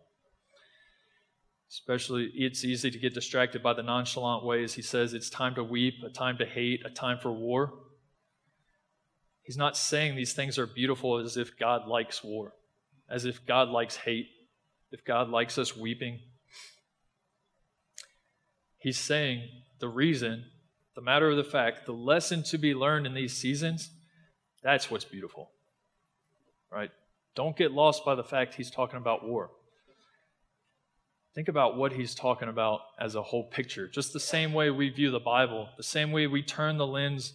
Especially, 1.69 2.31
it's 2.35 2.65
easy 2.65 2.91
to 2.91 2.99
get 2.99 3.13
distracted 3.13 3.63
by 3.63 3.73
the 3.73 3.83
nonchalant 3.83 4.43
ways 4.43 4.73
he 4.73 4.81
says 4.81 5.13
it's 5.13 5.29
time 5.29 5.55
to 5.55 5.63
weep, 5.63 5.95
a 6.05 6.09
time 6.09 6.37
to 6.37 6.45
hate, 6.45 6.81
a 6.85 6.89
time 6.89 7.17
for 7.21 7.31
war. 7.31 7.73
He's 9.43 9.57
not 9.57 9.77
saying 9.77 10.15
these 10.15 10.33
things 10.33 10.57
are 10.57 10.67
beautiful 10.67 11.17
as 11.17 11.37
if 11.37 11.57
God 11.57 11.87
likes 11.87 12.23
war, 12.23 12.53
as 13.09 13.25
if 13.25 13.45
God 13.45 13.69
likes 13.69 13.95
hate, 13.95 14.27
if 14.91 15.05
God 15.05 15.29
likes 15.29 15.57
us 15.57 15.75
weeping. 15.75 16.19
He's 18.77 18.97
saying 18.97 19.47
the 19.79 19.87
reason 19.87 20.45
the 20.95 21.01
matter 21.01 21.29
of 21.29 21.37
the 21.37 21.43
fact, 21.43 21.85
the 21.85 21.93
lesson 21.93 22.43
to 22.43 22.57
be 22.57 22.73
learned 22.73 23.05
in 23.05 23.13
these 23.13 23.35
seasons, 23.35 23.91
that's 24.61 24.91
what's 24.91 25.05
beautiful. 25.05 25.51
Right? 26.71 26.91
Don't 27.35 27.55
get 27.55 27.71
lost 27.71 28.03
by 28.05 28.15
the 28.15 28.23
fact 28.23 28.55
he's 28.55 28.71
talking 28.71 28.97
about 28.97 29.27
war. 29.27 29.51
Think 31.33 31.47
about 31.47 31.77
what 31.77 31.93
he's 31.93 32.13
talking 32.13 32.49
about 32.49 32.81
as 32.99 33.15
a 33.15 33.21
whole 33.21 33.45
picture. 33.45 33.87
Just 33.87 34.11
the 34.11 34.19
same 34.19 34.51
way 34.51 34.69
we 34.69 34.89
view 34.89 35.11
the 35.11 35.19
Bible, 35.19 35.69
the 35.77 35.83
same 35.83 36.11
way 36.11 36.27
we 36.27 36.43
turn 36.43 36.77
the 36.77 36.87
lens 36.87 37.33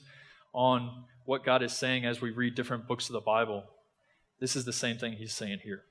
on 0.52 1.04
what 1.24 1.44
God 1.44 1.62
is 1.62 1.72
saying 1.72 2.04
as 2.04 2.20
we 2.20 2.30
read 2.30 2.54
different 2.54 2.86
books 2.86 3.08
of 3.08 3.14
the 3.14 3.20
Bible. 3.20 3.64
This 4.38 4.54
is 4.54 4.66
the 4.66 4.72
same 4.72 4.98
thing 4.98 5.14
he's 5.14 5.32
saying 5.32 5.60
here. 5.64 5.82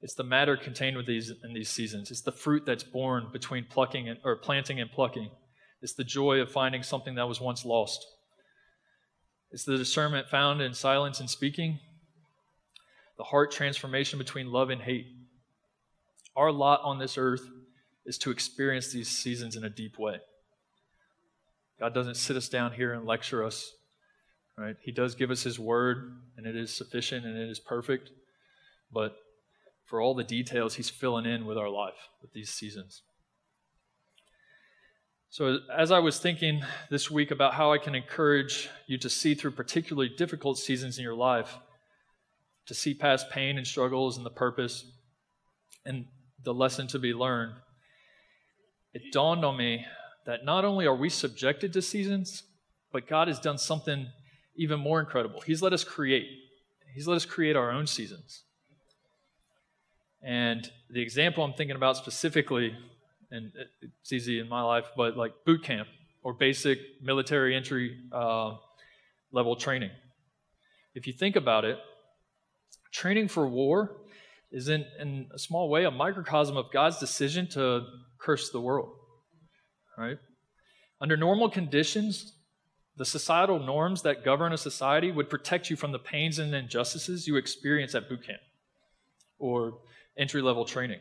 It's 0.00 0.14
the 0.14 0.24
matter 0.24 0.56
contained 0.56 0.96
with 0.96 1.06
these 1.06 1.32
in 1.44 1.52
these 1.52 1.68
seasons. 1.68 2.10
It's 2.10 2.20
the 2.22 2.32
fruit 2.32 2.64
that's 2.64 2.84
born 2.84 3.28
between 3.32 3.64
plucking 3.64 4.08
and, 4.08 4.18
or 4.24 4.36
planting 4.36 4.80
and 4.80 4.90
plucking. 4.90 5.30
It's 5.86 5.94
the 5.94 6.02
joy 6.02 6.40
of 6.40 6.50
finding 6.50 6.82
something 6.82 7.14
that 7.14 7.28
was 7.28 7.40
once 7.40 7.64
lost. 7.64 8.04
It's 9.52 9.62
the 9.62 9.76
discernment 9.76 10.28
found 10.28 10.60
in 10.60 10.74
silence 10.74 11.20
and 11.20 11.30
speaking, 11.30 11.78
the 13.16 13.22
heart 13.22 13.52
transformation 13.52 14.18
between 14.18 14.50
love 14.50 14.70
and 14.70 14.82
hate. 14.82 15.06
Our 16.34 16.50
lot 16.50 16.80
on 16.82 16.98
this 16.98 17.16
earth 17.16 17.48
is 18.04 18.18
to 18.18 18.32
experience 18.32 18.90
these 18.90 19.08
seasons 19.08 19.54
in 19.54 19.62
a 19.62 19.70
deep 19.70 19.96
way. 19.96 20.16
God 21.78 21.94
doesn't 21.94 22.16
sit 22.16 22.36
us 22.36 22.48
down 22.48 22.72
here 22.72 22.92
and 22.92 23.06
lecture 23.06 23.44
us, 23.44 23.70
right? 24.58 24.74
He 24.82 24.90
does 24.90 25.14
give 25.14 25.30
us 25.30 25.44
His 25.44 25.56
word, 25.56 26.16
and 26.36 26.48
it 26.48 26.56
is 26.56 26.74
sufficient 26.74 27.24
and 27.24 27.38
it 27.38 27.48
is 27.48 27.60
perfect. 27.60 28.10
But 28.92 29.14
for 29.84 30.00
all 30.00 30.16
the 30.16 30.24
details, 30.24 30.74
He's 30.74 30.90
filling 30.90 31.26
in 31.26 31.46
with 31.46 31.56
our 31.56 31.70
life 31.70 32.08
with 32.20 32.32
these 32.32 32.50
seasons. 32.50 33.02
So, 35.36 35.58
as 35.70 35.92
I 35.92 35.98
was 35.98 36.18
thinking 36.18 36.62
this 36.88 37.10
week 37.10 37.30
about 37.30 37.52
how 37.52 37.70
I 37.70 37.76
can 37.76 37.94
encourage 37.94 38.70
you 38.86 38.96
to 38.96 39.10
see 39.10 39.34
through 39.34 39.50
particularly 39.50 40.08
difficult 40.08 40.56
seasons 40.56 40.96
in 40.96 41.04
your 41.04 41.14
life, 41.14 41.58
to 42.64 42.72
see 42.72 42.94
past 42.94 43.28
pain 43.28 43.58
and 43.58 43.66
struggles 43.66 44.16
and 44.16 44.24
the 44.24 44.30
purpose 44.30 44.86
and 45.84 46.06
the 46.42 46.54
lesson 46.54 46.86
to 46.86 46.98
be 46.98 47.12
learned, 47.12 47.52
it 48.94 49.12
dawned 49.12 49.44
on 49.44 49.58
me 49.58 49.84
that 50.24 50.46
not 50.46 50.64
only 50.64 50.86
are 50.86 50.96
we 50.96 51.10
subjected 51.10 51.70
to 51.74 51.82
seasons, 51.82 52.44
but 52.90 53.06
God 53.06 53.28
has 53.28 53.38
done 53.38 53.58
something 53.58 54.06
even 54.56 54.80
more 54.80 55.00
incredible. 55.00 55.42
He's 55.42 55.60
let 55.60 55.74
us 55.74 55.84
create, 55.84 56.28
He's 56.94 57.06
let 57.06 57.16
us 57.16 57.26
create 57.26 57.56
our 57.56 57.70
own 57.70 57.86
seasons. 57.86 58.44
And 60.22 60.72
the 60.88 61.02
example 61.02 61.44
I'm 61.44 61.52
thinking 61.52 61.76
about 61.76 61.98
specifically 61.98 62.74
and 63.30 63.52
it's 63.80 64.12
easy 64.12 64.38
in 64.38 64.48
my 64.48 64.62
life, 64.62 64.86
but 64.96 65.16
like 65.16 65.32
boot 65.44 65.62
camp 65.62 65.88
or 66.22 66.32
basic 66.32 66.78
military 67.02 67.54
entry 67.54 67.96
uh, 68.12 68.54
level 69.32 69.56
training. 69.56 69.90
If 70.94 71.06
you 71.06 71.12
think 71.12 71.36
about 71.36 71.64
it, 71.64 71.78
training 72.92 73.28
for 73.28 73.46
war 73.46 73.96
is 74.50 74.68
in, 74.68 74.84
in 75.00 75.28
a 75.34 75.38
small 75.38 75.68
way 75.68 75.84
a 75.84 75.90
microcosm 75.90 76.56
of 76.56 76.72
God's 76.72 76.98
decision 76.98 77.46
to 77.48 77.84
curse 78.18 78.50
the 78.50 78.60
world. 78.60 78.90
Right? 79.98 80.18
Under 81.00 81.16
normal 81.16 81.50
conditions, 81.50 82.34
the 82.96 83.04
societal 83.04 83.58
norms 83.58 84.02
that 84.02 84.24
govern 84.24 84.52
a 84.52 84.58
society 84.58 85.12
would 85.12 85.28
protect 85.28 85.68
you 85.68 85.76
from 85.76 85.92
the 85.92 85.98
pains 85.98 86.38
and 86.38 86.54
injustices 86.54 87.26
you 87.26 87.36
experience 87.36 87.94
at 87.94 88.08
boot 88.08 88.26
camp 88.26 88.40
or 89.38 89.78
entry 90.16 90.40
level 90.40 90.64
training. 90.64 91.00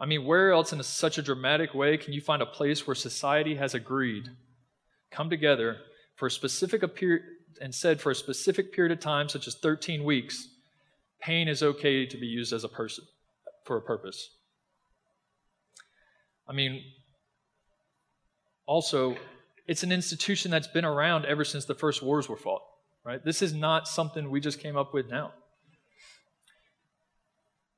I 0.00 0.06
mean, 0.06 0.24
where 0.24 0.50
else 0.52 0.72
in 0.72 0.80
a, 0.80 0.84
such 0.84 1.18
a 1.18 1.22
dramatic 1.22 1.74
way 1.74 1.96
can 1.96 2.12
you 2.12 2.20
find 2.20 2.42
a 2.42 2.46
place 2.46 2.86
where 2.86 2.94
society 2.94 3.54
has 3.56 3.74
agreed, 3.74 4.28
come 5.10 5.30
together 5.30 5.78
for 6.16 6.26
a 6.26 6.30
specific 6.30 6.94
period, 6.94 7.22
and 7.60 7.74
said 7.74 8.00
for 8.00 8.10
a 8.10 8.14
specific 8.14 8.72
period 8.72 8.92
of 8.92 9.00
time, 9.00 9.28
such 9.28 9.46
as 9.46 9.54
13 9.54 10.02
weeks, 10.02 10.48
pain 11.20 11.48
is 11.48 11.62
okay 11.62 12.04
to 12.04 12.16
be 12.16 12.26
used 12.26 12.52
as 12.52 12.64
a 12.64 12.68
person 12.68 13.04
for 13.64 13.76
a 13.76 13.82
purpose. 13.82 14.30
I 16.46 16.52
mean, 16.52 16.82
also, 18.66 19.16
it's 19.66 19.82
an 19.82 19.92
institution 19.92 20.50
that's 20.50 20.66
been 20.66 20.84
around 20.84 21.24
ever 21.24 21.44
since 21.44 21.64
the 21.64 21.74
first 21.74 22.02
wars 22.02 22.28
were 22.28 22.36
fought. 22.36 22.62
right? 23.04 23.24
This 23.24 23.42
is 23.42 23.54
not 23.54 23.88
something 23.88 24.30
we 24.30 24.40
just 24.40 24.60
came 24.60 24.76
up 24.76 24.92
with 24.92 25.08
now. 25.08 25.32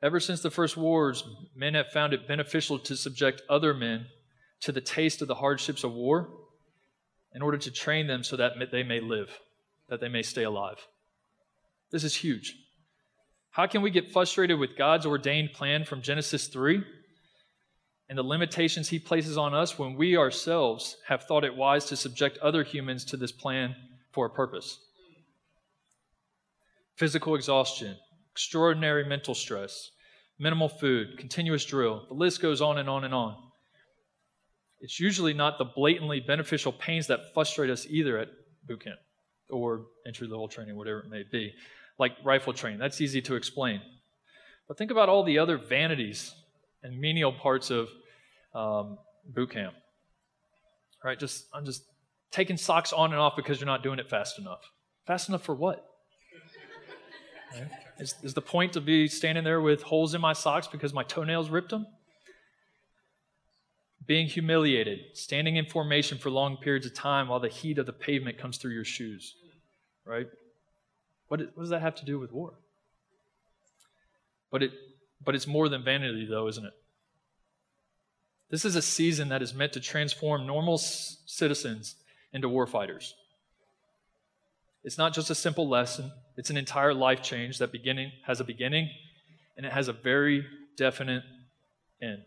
Ever 0.07 0.21
since 0.21 0.41
the 0.41 0.53
first 0.53 0.77
wars, 0.77 1.25
men 1.57 1.75
have 1.75 1.91
found 1.91 2.13
it 2.13 2.29
beneficial 2.29 2.79
to 2.79 2.97
subject 2.97 3.43
other 3.51 3.75
men 3.75 4.07
to 4.61 4.71
the 4.71 4.81
taste 4.81 5.21
of 5.21 5.27
the 5.27 5.35
hardships 5.35 5.83
of 5.83 5.95
war 5.95 6.29
in 7.35 7.43
order 7.43 7.59
to 7.59 7.73
train 7.73 8.07
them 8.07 8.23
so 8.23 8.37
that 8.37 8.53
they 8.71 8.85
may 8.85 9.01
live, 9.01 9.37
that 9.89 10.01
they 10.01 10.09
may 10.09 10.23
stay 10.23 10.45
alive. 10.45 10.77
This 11.91 12.05
is 12.05 12.15
huge. 12.15 12.55
How 13.51 13.67
can 13.67 13.83
we 13.83 13.91
get 13.91 14.13
frustrated 14.13 14.61
with 14.61 14.77
God's 14.79 15.07
ordained 15.07 15.55
plan 15.55 15.85
from 15.85 16.03
Genesis 16.03 16.47
3 16.47 16.85
and 18.09 18.17
the 18.17 18.23
limitations 18.23 18.89
he 18.89 19.01
places 19.01 19.37
on 19.37 19.55
us 19.55 19.77
when 19.77 19.97
we 19.97 20.17
ourselves 20.17 20.99
have 21.09 21.25
thought 21.25 21.43
it 21.43 21.57
wise 21.57 21.85
to 21.87 21.97
subject 21.97 22.39
other 22.39 22.63
humans 22.63 23.05
to 23.07 23.17
this 23.17 23.33
plan 23.33 23.75
for 24.13 24.27
a 24.27 24.31
purpose? 24.31 24.79
Physical 26.95 27.35
exhaustion, 27.35 27.97
extraordinary 28.31 29.05
mental 29.05 29.35
stress, 29.35 29.91
minimal 30.39 30.69
food, 30.69 31.19
continuous 31.19 31.65
drill. 31.65 32.05
The 32.09 32.15
list 32.15 32.41
goes 32.41 32.61
on 32.61 32.79
and 32.79 32.89
on 32.89 33.05
and 33.05 33.15
on. 33.15 33.37
It's 34.81 35.01
usually 35.01 35.33
not 35.33 35.59
the 35.59 35.65
blatantly 35.65 36.21
beneficial 36.21 36.73
pains 36.73 37.07
that 37.07 37.33
frustrate 37.33 37.71
us 37.71 37.87
either 37.89 38.19
at 38.19 38.29
boot 38.67 38.85
camp 38.85 38.99
or 39.49 39.87
entry 40.07 40.27
level 40.27 40.49
training, 40.49 40.77
whatever 40.77 41.01
it 41.01 41.11
may 41.11 41.25
be, 41.31 41.53
like 41.99 42.13
rifle 42.25 42.53
training. 42.53 42.79
That's 42.79 43.01
easy 43.01 43.23
to 43.23 43.37
explain. 43.37 43.81
But 44.69 44.77
think 44.77 44.91
about 44.91 45.09
all 45.09 45.23
the 45.23 45.39
other 45.39 45.57
vanities 45.57 46.35
and 46.83 46.99
menial 46.99 47.33
parts 47.33 47.71
of 47.71 47.89
um, 48.55 48.99
boot 49.25 49.51
camp. 49.51 49.75
Right? 51.03 51.19
Just 51.19 51.47
I'm 51.55 51.65
just 51.65 51.85
taking 52.31 52.57
socks 52.57 52.93
on 52.93 53.13
and 53.13 53.21
off 53.21 53.35
because 53.37 53.61
you're 53.61 53.67
not 53.67 53.83
doing 53.83 53.99
it 53.99 54.11
fast 54.11 54.39
enough. 54.39 54.61
Fast 55.07 55.29
enough 55.29 55.43
for 55.43 55.55
what? 55.55 55.85
Right? 57.55 57.71
Is, 57.99 58.15
is 58.23 58.35
the 58.35 58.43
point 58.43 58.75
to 58.75 58.81
be 58.81 59.09
standing 59.09 59.45
there 59.45 59.61
with 59.61 59.83
holes 59.83 60.15
in 60.15 60.21
my 60.21 60.35
socks 60.35 60.67
because 60.67 60.93
my 60.93 61.03
toenails 61.03 61.49
ripped 61.49 61.71
them? 61.71 61.87
Being 64.07 64.27
humiliated, 64.27 65.01
standing 65.15 65.57
in 65.57 65.67
formation 65.67 66.19
for 66.19 66.31
long 66.31 66.59
periods 66.59 66.87
of 66.87 66.95
time 66.95 67.29
while 67.29 67.41
the 67.41 67.49
heat 67.49 67.79
of 67.79 67.87
the 67.87 67.93
pavement 67.93 68.39
comes 68.39 68.59
through 68.59 68.73
your 68.73 68.85
shoes, 68.85 69.35
right? 70.05 70.29
What, 71.29 71.41
what 71.41 71.59
does 71.59 71.71
that 71.71 71.83
have 71.83 71.97
to 71.97 72.05
do 72.05 72.19
with 72.19 72.33
war? 72.33 72.53
But, 74.51 74.63
it, 74.63 74.73
but 75.25 75.35
it's 75.35 75.47
more 75.47 75.69
than 75.69 75.83
vanity, 75.83 76.27
though, 76.27 76.47
isn't 76.49 76.65
it? 76.65 76.75
This 78.49 78.65
is 78.65 78.77
a 78.77 78.83
season 78.83 79.29
that 79.31 79.43
is 79.43 79.55
meant 79.55 79.73
to 79.73 79.81
transform 79.81 80.47
normal 80.47 80.79
c- 80.79 81.17
citizens 81.27 81.97
into 82.33 82.49
warfighters. 82.49 83.13
It's 84.85 84.99
not 84.99 85.13
just 85.13 85.31
a 85.31 85.35
simple 85.35 85.69
lesson, 85.69 86.13
it's 86.37 86.51
an 86.51 86.57
entire 86.57 86.93
life 86.93 87.23
change 87.23 87.59
that 87.59 87.73
beginning 87.73 88.13
has 88.27 88.41
a 88.41 88.45
beginning 88.45 88.91
and 89.57 89.65
it 89.65 89.73
has 89.73 89.89
a 89.89 89.93
very 89.93 90.45
definite 90.77 91.23
end. 92.03 92.25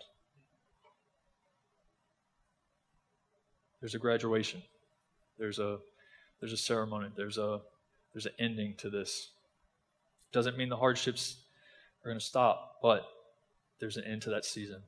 There's 3.79 3.95
a 3.95 3.99
graduation. 3.99 4.61
There's 5.37 5.59
a 5.59 5.77
there's 6.39 6.53
a 6.53 6.57
ceremony. 6.57 7.09
There's 7.15 7.37
a 7.37 7.61
there's 8.13 8.25
an 8.25 8.33
ending 8.39 8.75
to 8.77 8.89
this. 8.89 9.29
Doesn't 10.31 10.57
mean 10.57 10.69
the 10.69 10.77
hardships 10.77 11.37
are 12.03 12.09
going 12.09 12.19
to 12.19 12.25
stop, 12.25 12.77
but 12.81 13.05
there's 13.79 13.97
an 13.97 14.03
end 14.03 14.23
to 14.23 14.31
that 14.31 14.45
season. 14.45 14.81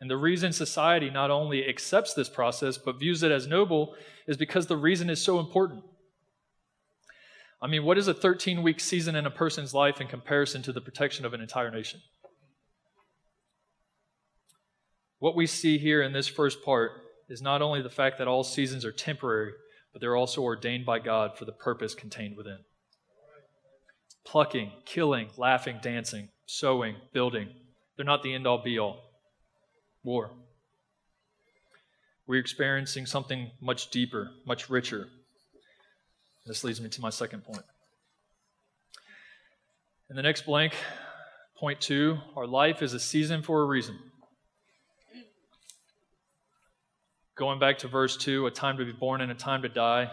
And 0.00 0.10
the 0.10 0.16
reason 0.16 0.52
society 0.52 1.08
not 1.08 1.30
only 1.30 1.66
accepts 1.66 2.12
this 2.12 2.28
process 2.28 2.76
but 2.76 2.98
views 2.98 3.22
it 3.22 3.30
as 3.30 3.46
noble 3.46 3.94
is 4.26 4.36
because 4.36 4.66
the 4.66 4.76
reason 4.76 5.08
is 5.08 5.22
so 5.22 5.38
important. 5.38 5.82
I 7.64 7.66
mean, 7.66 7.82
what 7.82 7.96
is 7.96 8.08
a 8.08 8.14
13 8.14 8.62
week 8.62 8.78
season 8.78 9.16
in 9.16 9.24
a 9.24 9.30
person's 9.30 9.72
life 9.72 9.98
in 9.98 10.06
comparison 10.06 10.60
to 10.64 10.72
the 10.72 10.82
protection 10.82 11.24
of 11.24 11.32
an 11.32 11.40
entire 11.40 11.70
nation? 11.70 12.02
What 15.18 15.34
we 15.34 15.46
see 15.46 15.78
here 15.78 16.02
in 16.02 16.12
this 16.12 16.28
first 16.28 16.62
part 16.62 16.92
is 17.30 17.40
not 17.40 17.62
only 17.62 17.80
the 17.80 17.88
fact 17.88 18.18
that 18.18 18.28
all 18.28 18.44
seasons 18.44 18.84
are 18.84 18.92
temporary, 18.92 19.52
but 19.92 20.02
they're 20.02 20.14
also 20.14 20.42
ordained 20.42 20.84
by 20.84 20.98
God 20.98 21.38
for 21.38 21.46
the 21.46 21.52
purpose 21.52 21.94
contained 21.94 22.36
within. 22.36 22.58
Plucking, 24.26 24.70
killing, 24.84 25.30
laughing, 25.38 25.78
dancing, 25.82 26.28
sowing, 26.44 26.96
building, 27.14 27.48
they're 27.96 28.04
not 28.04 28.22
the 28.22 28.34
end 28.34 28.46
all 28.46 28.62
be 28.62 28.78
all. 28.78 29.00
War. 30.02 30.32
We're 32.26 32.40
experiencing 32.40 33.06
something 33.06 33.52
much 33.58 33.90
deeper, 33.90 34.32
much 34.44 34.68
richer, 34.68 35.08
this 36.46 36.64
leads 36.64 36.80
me 36.80 36.88
to 36.90 37.00
my 37.00 37.10
second 37.10 37.44
point. 37.44 37.64
In 40.10 40.16
the 40.16 40.22
next 40.22 40.46
blank, 40.46 40.74
point 41.56 41.80
two, 41.80 42.18
our 42.36 42.46
life 42.46 42.82
is 42.82 42.92
a 42.92 43.00
season 43.00 43.42
for 43.42 43.62
a 43.62 43.66
reason. 43.66 43.98
Going 47.36 47.58
back 47.58 47.78
to 47.78 47.88
verse 47.88 48.16
2, 48.16 48.46
a 48.46 48.50
time 48.52 48.76
to 48.76 48.84
be 48.84 48.92
born 48.92 49.20
and 49.20 49.32
a 49.32 49.34
time 49.34 49.62
to 49.62 49.68
die. 49.68 50.08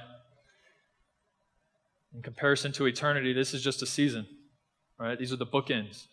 In 2.15 2.24
comparison 2.24 2.72
to 2.74 2.88
eternity, 2.88 3.32
this 3.32 3.54
is 3.54 3.63
just 3.63 3.84
a 3.84 3.86
season, 3.86 4.26
right? 4.98 5.20
These 5.20 5.32
are 5.32 5.36
the 5.36 5.46
bookends 5.46 6.08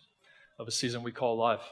of 0.59 0.67
a 0.67 0.71
season 0.71 1.01
we 1.01 1.11
call 1.11 1.35
life. 1.35 1.63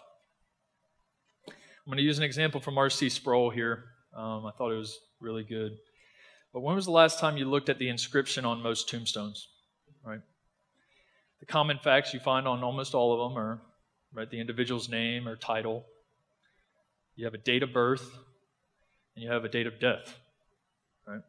I'm 1.47 1.53
going 1.85 1.97
to 1.97 2.03
use 2.03 2.17
an 2.17 2.23
example 2.23 2.59
from 2.59 2.79
R.C. 2.79 3.09
Sproul 3.09 3.51
here. 3.51 3.83
Um, 4.15 4.45
I 4.47 4.51
thought 4.57 4.71
it 4.71 4.77
was 4.77 4.97
really 5.19 5.43
good. 5.43 5.77
But 6.53 6.61
when 6.61 6.75
was 6.75 6.85
the 6.85 6.91
last 6.91 7.19
time 7.19 7.37
you 7.37 7.45
looked 7.45 7.69
at 7.69 7.79
the 7.79 7.89
inscription 7.89 8.45
on 8.45 8.61
most 8.61 8.89
tombstones? 8.89 9.47
Right? 10.03 10.21
The 11.39 11.45
common 11.45 11.79
facts 11.83 12.13
you 12.13 12.19
find 12.19 12.47
on 12.47 12.63
almost 12.63 12.95
all 12.95 13.13
of 13.13 13.29
them 13.29 13.37
are 13.37 13.61
right, 14.13 14.29
the 14.29 14.39
individual's 14.39 14.89
name 14.89 15.27
or 15.27 15.35
title. 15.35 15.85
You 17.15 17.25
have 17.25 17.33
a 17.33 17.39
date 17.39 17.63
of 17.63 17.73
birth, 17.73 18.09
and 19.15 19.23
you 19.23 19.31
have 19.31 19.43
a 19.43 19.49
date 19.49 19.67
of 19.67 19.79
death. 19.79 20.15
Right? 21.07 21.21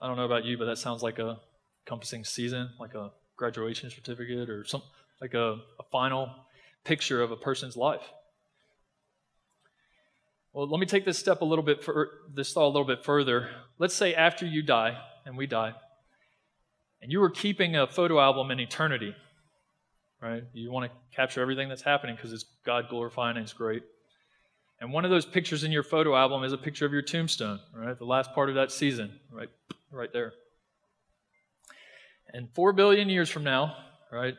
I 0.00 0.06
don't 0.06 0.16
know 0.16 0.24
about 0.24 0.44
you, 0.44 0.58
but 0.58 0.66
that 0.66 0.78
sounds 0.78 1.02
like 1.02 1.18
a 1.18 1.38
encompassing 1.86 2.24
season, 2.24 2.70
like 2.78 2.94
a 2.94 3.10
graduation 3.36 3.90
certificate 3.90 4.50
or 4.50 4.64
some 4.64 4.82
like 5.20 5.34
a, 5.34 5.56
a 5.80 5.82
final 5.90 6.30
picture 6.84 7.22
of 7.22 7.30
a 7.30 7.36
person's 7.36 7.76
life. 7.76 8.02
Well, 10.58 10.66
let 10.66 10.80
me 10.80 10.86
take 10.86 11.04
this 11.04 11.16
step 11.16 11.40
a 11.40 11.44
little 11.44 11.62
bit 11.62 11.84
for 11.84 12.10
this 12.34 12.52
thought 12.52 12.64
a 12.64 12.72
little 12.74 12.84
bit 12.84 13.04
further. 13.04 13.48
Let's 13.78 13.94
say 13.94 14.12
after 14.12 14.44
you 14.44 14.60
die, 14.60 14.98
and 15.24 15.36
we 15.36 15.46
die, 15.46 15.72
and 17.00 17.12
you 17.12 17.20
were 17.20 17.30
keeping 17.30 17.76
a 17.76 17.86
photo 17.86 18.18
album 18.18 18.50
in 18.50 18.58
eternity, 18.58 19.14
right? 20.20 20.42
You 20.52 20.72
want 20.72 20.90
to 20.90 20.98
capture 21.14 21.40
everything 21.40 21.68
that's 21.68 21.82
happening 21.82 22.16
because 22.16 22.32
it's 22.32 22.44
God 22.66 22.88
glorifying 22.88 23.36
and 23.36 23.44
it's 23.44 23.52
great. 23.52 23.84
And 24.80 24.92
one 24.92 25.04
of 25.04 25.12
those 25.12 25.24
pictures 25.24 25.62
in 25.62 25.70
your 25.70 25.84
photo 25.84 26.16
album 26.16 26.42
is 26.42 26.52
a 26.52 26.58
picture 26.58 26.84
of 26.84 26.90
your 26.90 27.02
tombstone, 27.02 27.60
right? 27.72 27.96
The 27.96 28.04
last 28.04 28.32
part 28.34 28.48
of 28.48 28.56
that 28.56 28.72
season, 28.72 29.12
right, 29.30 29.50
right 29.92 30.12
there. 30.12 30.32
And 32.34 32.48
four 32.52 32.72
billion 32.72 33.08
years 33.08 33.30
from 33.30 33.44
now, 33.44 33.76
right? 34.10 34.34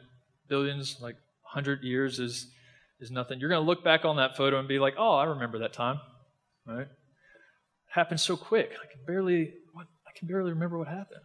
Billions, 0.49 0.97
like 0.99 1.15
hundred 1.43 1.84
years 1.84 2.19
is 2.19 2.47
is 2.99 3.12
nothing. 3.12 3.39
You're 3.39 3.49
going 3.49 3.62
to 3.62 3.65
look 3.67 3.84
back 3.84 4.05
on 4.05 4.17
that 4.17 4.36
photo 4.36 4.60
and 4.60 4.67
be 4.67 4.79
like, 4.79 4.95
oh, 4.97 5.15
I 5.15 5.25
remember 5.25 5.60
that 5.60 5.73
time, 5.73 5.99
right? 6.69 6.88
It 6.88 7.93
happened 7.93 8.19
so 8.19 8.38
quick. 8.38 8.71
I 8.73 8.91
can 8.91 9.01
barely, 9.05 9.53
what, 9.73 9.88
I 10.08 10.17
can 10.17 10.27
barely 10.27 10.51
remember 10.51 10.77
what 10.77 10.88
happened. 10.88 11.21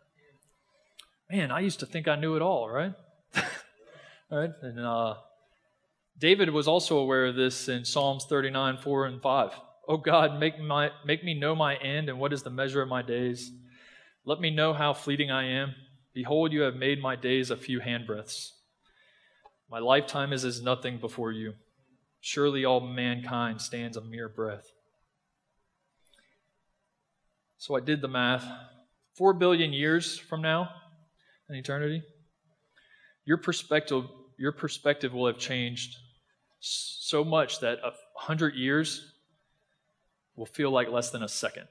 Man, 1.30 1.50
I 1.50 1.61
used 1.61 1.80
to 1.80 1.87
think 1.87 2.09
I 2.09 2.16
knew 2.16 2.37
it 2.37 2.42
all, 2.42 2.68
right? 2.68 2.92
and 4.30 4.80
uh, 4.80 5.14
David 6.18 6.50
was 6.50 6.66
also 6.66 6.98
aware 6.98 7.26
of 7.26 7.37
this 7.37 7.68
in 7.68 7.85
Psalms 7.85 8.24
39, 8.28 8.78
4 8.78 9.07
and 9.07 9.22
5. 9.22 9.50
Oh 9.87 9.96
God, 9.96 10.40
make, 10.40 10.59
my, 10.59 10.90
make 11.04 11.22
me 11.22 11.35
know 11.35 11.54
my 11.54 11.76
end 11.76 12.09
and 12.09 12.18
what 12.18 12.33
is 12.33 12.42
the 12.42 12.50
measure 12.50 12.83
of 12.83 12.88
my 12.88 13.02
days. 13.02 13.50
Let 14.24 14.40
me 14.40 14.50
know 14.50 14.72
how 14.72 14.94
fleeting 14.94 15.30
I 15.30 15.44
am. 15.44 15.74
Behold, 16.14 16.52
you 16.52 16.62
have 16.62 16.76
made 16.76 17.02
my 17.02 17.16
days 17.16 17.50
a 17.50 17.57
few 17.57 17.80
handbreadths. 17.80 18.50
My 19.70 19.80
lifetime 19.80 20.33
is 20.33 20.44
as 20.44 20.62
nothing 20.62 20.98
before 20.98 21.33
you. 21.33 21.54
Surely 22.20 22.64
all 22.64 22.80
mankind 22.80 23.61
stands 23.61 23.96
a 23.96 24.00
mere 24.00 24.28
breath. 24.28 24.74
So 27.59 27.77
I 27.77 27.81
did 27.81 28.01
the 28.01 28.09
math. 28.09 28.45
Four 29.14 29.33
billion 29.33 29.73
years 29.73 30.19
from 30.19 30.43
now, 30.43 30.71
in 31.49 31.57
eternity, 31.57 32.03
your 33.25 33.38
perspective, 33.38 34.05
your 34.38 34.53
perspective 34.53 35.12
will 35.12 35.27
have 35.27 35.38
changed 35.38 35.97
so 36.61 37.25
much 37.25 37.61
that 37.61 37.79
a 37.85 37.93
hundred 38.17 38.55
years 38.55 39.12
will 40.37 40.47
feel 40.47 40.71
like 40.71 40.88
less 40.88 41.11
than 41.11 41.23
a 41.23 41.29
second. 41.29 41.67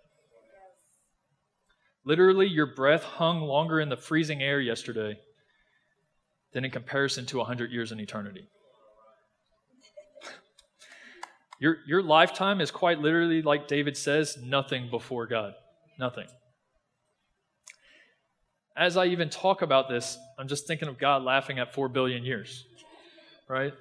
Literally, 2.05 2.47
your 2.47 2.67
breath 2.67 3.03
hung 3.03 3.41
longer 3.41 3.79
in 3.79 3.89
the 3.89 3.97
freezing 3.97 4.41
air 4.41 4.59
yesterday 4.59 5.17
than 6.51 6.65
in 6.65 6.71
comparison 6.71 7.25
to 7.27 7.41
a 7.41 7.43
hundred 7.43 7.71
years 7.71 7.91
in 7.91 7.99
eternity. 7.99 8.47
Your, 11.59 11.77
your 11.87 12.03
lifetime 12.03 12.59
is 12.59 12.71
quite 12.71 12.99
literally, 12.99 13.41
like 13.41 13.67
David 13.67 13.95
says, 13.95 14.37
nothing 14.37 14.89
before 14.89 15.25
God. 15.27 15.53
Nothing. 15.99 16.27
as 18.75 18.97
I 18.97 19.05
even 19.05 19.29
talk 19.29 19.61
about 19.61 19.87
this, 19.87 20.17
I'm 20.39 20.47
just 20.47 20.65
thinking 20.65 20.87
of 20.87 20.97
God 20.97 21.23
laughing 21.23 21.59
at 21.59 21.73
4 21.73 21.89
billion 21.89 22.23
years, 22.23 22.65
right? 23.47 23.73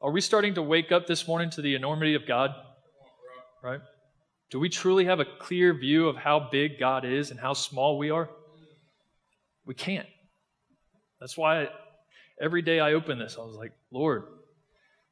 Are 0.00 0.10
we 0.10 0.20
starting 0.20 0.54
to 0.54 0.62
wake 0.62 0.90
up 0.90 1.06
this 1.06 1.28
morning 1.28 1.50
to 1.50 1.62
the 1.62 1.76
enormity 1.76 2.14
of 2.14 2.26
God, 2.26 2.50
right? 3.62 3.80
Do 4.50 4.58
we 4.58 4.68
truly 4.68 5.04
have 5.04 5.20
a 5.20 5.24
clear 5.24 5.72
view 5.72 6.08
of 6.08 6.16
how 6.16 6.48
big 6.50 6.78
God 6.80 7.04
is 7.04 7.30
and 7.30 7.38
how 7.38 7.52
small 7.52 7.98
we 7.98 8.10
are? 8.10 8.28
We 9.64 9.74
can't. 9.74 10.08
That's 11.20 11.38
why 11.38 11.68
every 12.40 12.62
day 12.62 12.80
I 12.80 12.94
open 12.94 13.18
this, 13.20 13.36
I 13.38 13.44
was 13.44 13.54
like, 13.54 13.72
Lord, 13.92 14.24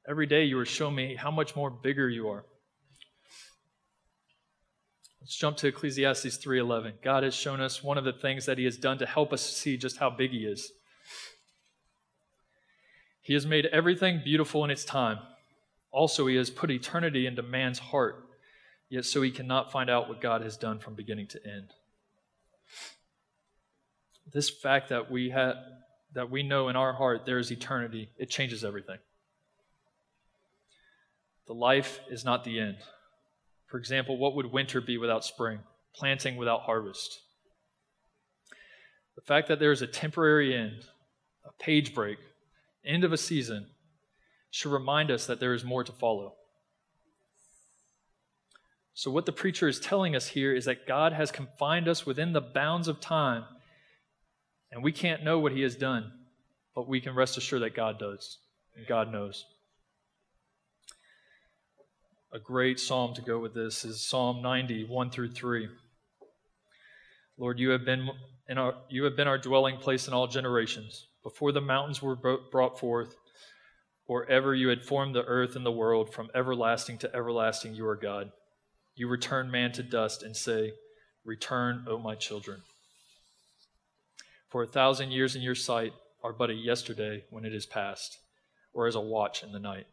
every 0.09 0.27
day 0.27 0.45
you 0.45 0.59
are 0.59 0.67
showing 0.67 0.97
me 0.97 1.15
how 1.15 1.31
much 1.31 1.55
more 1.55 1.71
bigger 1.71 2.09
you 2.09 2.29
are. 2.31 2.45
Let's 5.21 5.37
jump 5.37 5.59
to 5.59 5.69
Ecclesiastes 5.69 6.39
3:11. 6.39 6.95
God 7.03 7.23
has 7.23 7.35
shown 7.35 7.61
us 7.61 7.83
one 7.83 7.99
of 7.99 8.05
the 8.05 8.13
things 8.13 8.47
that 8.47 8.59
he 8.59 8.65
has 8.65 8.77
done 8.77 8.99
to 8.99 9.07
help 9.07 9.33
us 9.33 9.43
see 9.43 9.77
just 9.77 9.99
how 9.99 10.09
big 10.11 10.31
he 10.31 10.47
is. 10.47 10.73
He 13.21 13.35
has 13.35 13.47
made 13.47 13.67
everything 13.67 14.23
beautiful 14.25 14.65
in 14.65 14.71
its 14.71 14.85
time. 14.85 15.19
Also, 15.91 16.27
he 16.27 16.37
has 16.37 16.51
put 16.51 16.71
eternity 16.71 17.27
into 17.27 17.43
man's 17.43 17.79
heart, 17.79 18.25
yet 18.89 19.05
so 19.05 19.21
he 19.21 19.31
cannot 19.31 19.71
find 19.71 19.91
out 19.91 20.09
what 20.09 20.21
God 20.21 20.41
has 20.41 20.57
done 20.57 20.79
from 20.79 20.95
beginning 20.95 21.27
to 21.29 21.47
end. 21.47 21.75
This 24.33 24.49
fact 24.49 24.89
that 24.89 25.11
we 25.11 25.31
have 25.31 25.57
that 26.13 26.31
we 26.31 26.43
know 26.43 26.69
in 26.69 26.77
our 26.77 26.95
heart 26.95 27.25
there 27.25 27.39
is 27.39 27.53
eternity, 27.53 28.11
it 28.17 28.31
changes 28.31 28.65
everything. 28.65 28.99
The 31.47 31.55
life 31.55 32.01
is 32.09 32.25
not 32.25 32.45
the 32.45 32.59
end. 32.59 32.79
For 33.71 33.79
example, 33.79 34.19
what 34.19 34.35
would 34.35 34.47
winter 34.47 34.81
be 34.81 34.99
without 34.99 35.25
spring? 35.25 35.61
Planting 35.95 36.37
without 36.37 36.63
harvest? 36.63 37.21
The 39.15 39.23
fact 39.23 39.47
that 39.49 39.61
there 39.61 39.71
is 39.71 39.81
a 39.81 39.87
temporary 39.87 40.57
end, 40.57 40.87
a 41.45 41.53
page 41.63 41.95
break, 41.95 42.19
end 42.85 43.05
of 43.05 43.13
a 43.13 43.17
season, 43.17 43.69
should 44.51 44.73
remind 44.73 45.11
us 45.11 45.27
that 45.27 45.39
there 45.39 45.55
is 45.55 45.63
more 45.63 45.85
to 45.85 45.93
follow. 45.93 46.35
So, 48.93 49.11
what 49.11 49.25
the 49.25 49.33
preacher 49.33 49.69
is 49.69 49.79
telling 49.79 50.17
us 50.17 50.27
here 50.29 50.53
is 50.53 50.65
that 50.65 50.87
God 50.87 51.13
has 51.13 51.31
confined 51.31 51.87
us 51.87 52.05
within 52.05 52.33
the 52.33 52.41
bounds 52.41 52.89
of 52.89 53.01
time, 53.01 53.45
and 54.73 54.83
we 54.83 54.91
can't 54.91 55.23
know 55.23 55.39
what 55.39 55.53
He 55.53 55.63
has 55.63 55.77
done, 55.77 56.11
but 56.75 56.89
we 56.89 57.01
can 57.01 57.15
rest 57.15 57.39
assured 57.39 57.63
that 57.63 57.77
God 57.77 58.01
does, 58.01 58.39
and 58.77 58.87
God 58.87 59.13
knows 59.13 59.45
a 62.33 62.39
great 62.39 62.79
psalm 62.79 63.13
to 63.15 63.23
go 63.23 63.41
with 63.41 63.55
this 63.55 63.85
is 63.85 64.07
Psalm 64.07 64.41
90, 64.41 64.85
1 64.85 65.11
through 65.11 65.33
3. 65.33 65.69
Lord, 67.37 67.59
you 67.59 67.71
have 67.71 67.85
been 67.85 68.09
in 68.49 68.57
our, 68.57 68.75
you 68.89 69.05
have 69.05 69.17
been 69.17 69.27
our 69.27 69.39
dwelling 69.39 69.79
place 69.79 70.07
in 70.07 70.15
all 70.15 70.29
generations. 70.29 71.09
Before 71.25 71.51
the 71.51 71.61
mountains 71.61 72.01
were 72.01 72.17
brought 72.17 72.79
forth, 72.79 73.17
or 74.07 74.29
ever 74.31 74.55
you 74.55 74.69
had 74.69 74.85
formed 74.85 75.15
the 75.15 75.25
earth 75.25 75.57
and 75.57 75.67
the 75.67 75.73
world, 75.73 76.13
from 76.13 76.31
everlasting 76.35 76.99
to 76.99 77.15
everlasting, 77.15 77.75
you 77.75 77.87
are 77.87 77.97
God. 77.97 78.31
You 78.95 79.09
return 79.09 79.51
man 79.51 79.73
to 79.73 79.83
dust 79.83 80.23
and 80.23 80.37
say, 80.37 80.73
Return, 81.25 81.85
O 81.89 81.99
my 81.99 82.15
children. 82.15 82.63
For 84.49 84.63
a 84.63 84.69
thousand 84.69 85.11
years 85.11 85.37
in 85.37 85.43
your 85.43 85.55
sight 85.55 85.93
are 86.23 86.33
but 86.33 86.51
a 86.51 86.55
yesterday 86.55 87.25
when 87.31 87.45
it 87.45 87.55
is 87.55 87.67
past, 87.67 88.19
or 88.73 88.87
as 88.87 88.95
a 88.95 89.01
watch 89.01 89.43
in 89.43 89.53
the 89.53 89.59
night. 89.59 89.87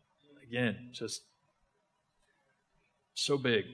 Again, 0.43 0.89
just 0.93 1.21
so 3.17 3.37
big. 3.37 3.65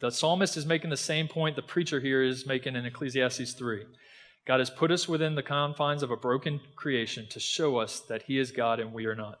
The 0.00 0.10
psalmist 0.10 0.56
is 0.56 0.66
making 0.66 0.90
the 0.90 0.96
same 0.96 1.28
point 1.28 1.56
the 1.56 1.62
preacher 1.62 2.00
here 2.00 2.22
is 2.22 2.46
making 2.46 2.74
in 2.74 2.86
Ecclesiastes 2.86 3.52
3. 3.52 3.84
God 4.46 4.60
has 4.60 4.70
put 4.70 4.90
us 4.90 5.08
within 5.08 5.34
the 5.34 5.42
confines 5.42 6.02
of 6.02 6.10
a 6.10 6.16
broken 6.16 6.60
creation 6.74 7.26
to 7.30 7.40
show 7.40 7.76
us 7.76 8.00
that 8.08 8.22
He 8.22 8.38
is 8.38 8.52
God 8.52 8.80
and 8.80 8.92
we 8.92 9.06
are 9.06 9.14
not. 9.14 9.38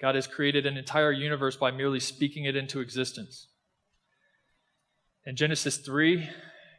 God 0.00 0.14
has 0.14 0.26
created 0.26 0.66
an 0.66 0.76
entire 0.76 1.10
universe 1.10 1.56
by 1.56 1.70
merely 1.70 2.00
speaking 2.00 2.44
it 2.44 2.54
into 2.54 2.80
existence. 2.80 3.48
In 5.24 5.34
Genesis 5.34 5.78
3, 5.78 6.28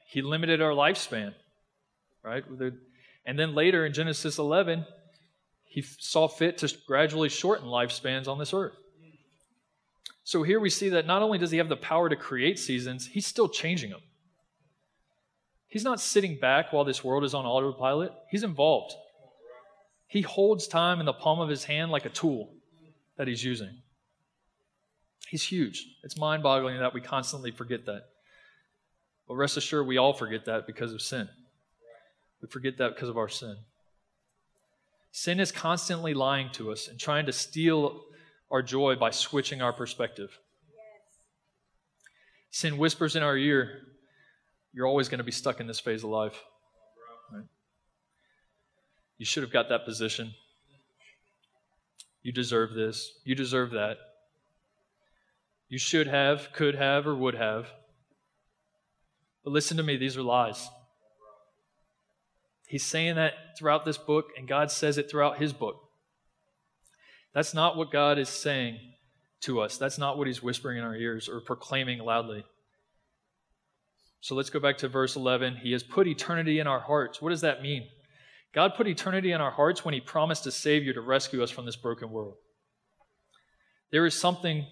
He 0.09 0.21
limited 0.21 0.61
our 0.61 0.71
lifespan, 0.71 1.33
right? 2.23 2.43
And 3.25 3.37
then 3.37 3.55
later 3.55 3.85
in 3.85 3.93
Genesis 3.93 4.37
11, 4.37 4.85
He 5.65 5.81
saw 5.81 6.27
fit 6.27 6.59
to 6.59 6.73
gradually 6.87 7.29
shorten 7.29 7.67
lifespans 7.67 8.27
on 8.27 8.37
this 8.37 8.53
earth. 8.53 8.75
So 10.27 10.43
here 10.43 10.59
we 10.59 10.69
see 10.69 10.89
that 10.89 11.07
not 11.07 11.21
only 11.21 11.37
does 11.37 11.51
he 11.51 11.57
have 11.57 11.69
the 11.69 11.77
power 11.77 12.09
to 12.09 12.17
create 12.17 12.59
seasons, 12.59 13.07
he's 13.07 13.25
still 13.25 13.47
changing 13.47 13.91
them. 13.91 14.01
He's 15.69 15.85
not 15.85 16.01
sitting 16.01 16.37
back 16.37 16.73
while 16.73 16.83
this 16.83 17.01
world 17.01 17.23
is 17.23 17.33
on 17.33 17.45
autopilot, 17.45 18.11
he's 18.29 18.43
involved. 18.43 18.93
He 20.05 20.23
holds 20.23 20.67
time 20.67 20.99
in 20.99 21.05
the 21.05 21.13
palm 21.13 21.39
of 21.39 21.47
his 21.47 21.63
hand 21.63 21.91
like 21.91 22.03
a 22.03 22.09
tool 22.09 22.51
that 23.15 23.29
he's 23.29 23.41
using. 23.41 23.77
He's 25.29 25.43
huge. 25.43 25.87
It's 26.03 26.17
mind 26.17 26.43
boggling 26.43 26.77
that 26.77 26.93
we 26.93 26.99
constantly 26.99 27.51
forget 27.51 27.85
that. 27.85 28.01
But 29.29 29.35
rest 29.35 29.55
assured, 29.55 29.87
we 29.87 29.95
all 29.95 30.11
forget 30.11 30.43
that 30.43 30.67
because 30.67 30.91
of 30.91 31.01
sin. 31.01 31.29
We 32.41 32.49
forget 32.49 32.79
that 32.79 32.95
because 32.95 33.07
of 33.07 33.17
our 33.17 33.29
sin. 33.29 33.55
Sin 35.13 35.39
is 35.39 35.53
constantly 35.53 36.13
lying 36.13 36.49
to 36.51 36.69
us 36.73 36.89
and 36.89 36.99
trying 36.99 37.27
to 37.27 37.31
steal 37.31 38.03
our 38.49 38.61
joy 38.61 38.95
by 38.95 39.11
switching 39.11 39.61
our 39.61 39.73
perspective. 39.73 40.39
Yes. 40.69 41.15
Sin 42.51 42.77
whispers 42.77 43.15
in 43.15 43.23
our 43.23 43.37
ear, 43.37 43.81
you're 44.73 44.87
always 44.87 45.09
going 45.09 45.19
to 45.19 45.23
be 45.23 45.31
stuck 45.31 45.59
in 45.59 45.67
this 45.67 45.79
phase 45.79 46.03
of 46.03 46.09
life. 46.09 46.41
Right? 47.33 47.45
You 49.17 49.25
should 49.25 49.43
have 49.43 49.51
got 49.51 49.69
that 49.69 49.85
position. 49.85 50.33
You 52.21 52.31
deserve 52.31 52.73
this. 52.73 53.19
You 53.23 53.35
deserve 53.35 53.71
that. 53.71 53.97
You 55.69 55.77
should 55.77 56.07
have, 56.07 56.53
could 56.53 56.75
have, 56.75 57.07
or 57.07 57.15
would 57.15 57.35
have. 57.35 57.67
But 59.43 59.51
listen 59.51 59.77
to 59.77 59.83
me, 59.83 59.97
these 59.97 60.17
are 60.17 60.23
lies. 60.23 60.69
He's 62.67 62.83
saying 62.83 63.15
that 63.15 63.33
throughout 63.57 63.85
this 63.85 63.97
book, 63.97 64.31
and 64.37 64.47
God 64.47 64.71
says 64.71 64.97
it 64.97 65.09
throughout 65.09 65.37
his 65.37 65.53
book. 65.53 65.86
That's 67.37 67.53
not 67.53 67.77
what 67.77 67.91
God 67.91 68.17
is 68.17 68.29
saying 68.29 68.79
to 69.41 69.61
us. 69.61 69.77
That's 69.77 69.99
not 69.99 70.17
what 70.17 70.25
He's 70.25 70.41
whispering 70.41 70.79
in 70.79 70.83
our 70.83 70.95
ears 70.95 71.29
or 71.29 71.39
proclaiming 71.39 71.99
loudly. 71.99 72.43
So 74.21 74.33
let's 74.33 74.49
go 74.49 74.59
back 74.59 74.79
to 74.79 74.87
verse 74.87 75.15
11. 75.15 75.57
He 75.57 75.71
has 75.73 75.83
put 75.83 76.07
eternity 76.07 76.57
in 76.57 76.65
our 76.65 76.79
hearts. 76.79 77.21
What 77.21 77.29
does 77.29 77.41
that 77.41 77.61
mean? 77.61 77.87
God 78.55 78.73
put 78.75 78.87
eternity 78.87 79.33
in 79.33 79.39
our 79.39 79.51
hearts 79.51 79.85
when 79.85 79.93
He 79.93 80.01
promised 80.01 80.47
a 80.47 80.51
Savior 80.51 80.93
to 80.93 81.01
rescue 81.01 81.43
us 81.43 81.51
from 81.51 81.67
this 81.67 81.75
broken 81.75 82.09
world. 82.09 82.37
There 83.91 84.07
is 84.07 84.15
something, 84.15 84.65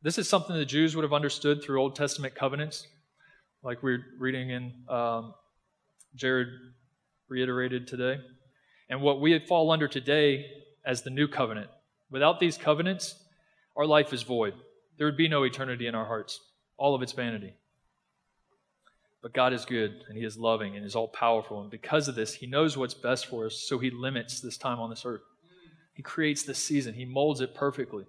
this 0.00 0.16
is 0.16 0.26
something 0.26 0.56
the 0.56 0.64
Jews 0.64 0.96
would 0.96 1.02
have 1.02 1.12
understood 1.12 1.62
through 1.62 1.82
Old 1.82 1.96
Testament 1.96 2.34
covenants, 2.34 2.86
like 3.62 3.82
we're 3.82 4.02
reading 4.18 4.48
in 4.48 4.72
um, 4.88 5.34
Jared 6.14 6.48
reiterated 7.28 7.86
today. 7.86 8.16
And 8.88 9.02
what 9.02 9.20
we 9.20 9.38
fall 9.40 9.70
under 9.70 9.86
today 9.86 10.46
as 10.86 11.02
the 11.02 11.10
new 11.10 11.28
covenant. 11.28 11.68
Without 12.10 12.40
these 12.40 12.56
covenants, 12.56 13.14
our 13.76 13.86
life 13.86 14.12
is 14.12 14.22
void. 14.22 14.54
There 14.96 15.06
would 15.06 15.16
be 15.16 15.28
no 15.28 15.42
eternity 15.42 15.86
in 15.86 15.94
our 15.94 16.06
hearts, 16.06 16.40
all 16.76 16.94
of 16.94 17.02
its 17.02 17.12
vanity. 17.12 17.54
But 19.22 19.34
God 19.34 19.52
is 19.52 19.64
good 19.64 20.04
and 20.08 20.16
He 20.16 20.24
is 20.24 20.38
loving 20.38 20.76
and 20.76 20.86
is 20.86 20.94
all 20.94 21.08
powerful. 21.08 21.60
And 21.60 21.70
because 21.70 22.08
of 22.08 22.14
this, 22.14 22.34
He 22.34 22.46
knows 22.46 22.76
what's 22.76 22.94
best 22.94 23.26
for 23.26 23.46
us, 23.46 23.64
so 23.66 23.78
He 23.78 23.90
limits 23.90 24.40
this 24.40 24.56
time 24.56 24.78
on 24.78 24.90
this 24.90 25.04
earth. 25.04 25.22
He 25.94 26.02
creates 26.02 26.44
this 26.44 26.62
season, 26.62 26.94
He 26.94 27.04
molds 27.04 27.40
it 27.40 27.54
perfectly. 27.54 28.04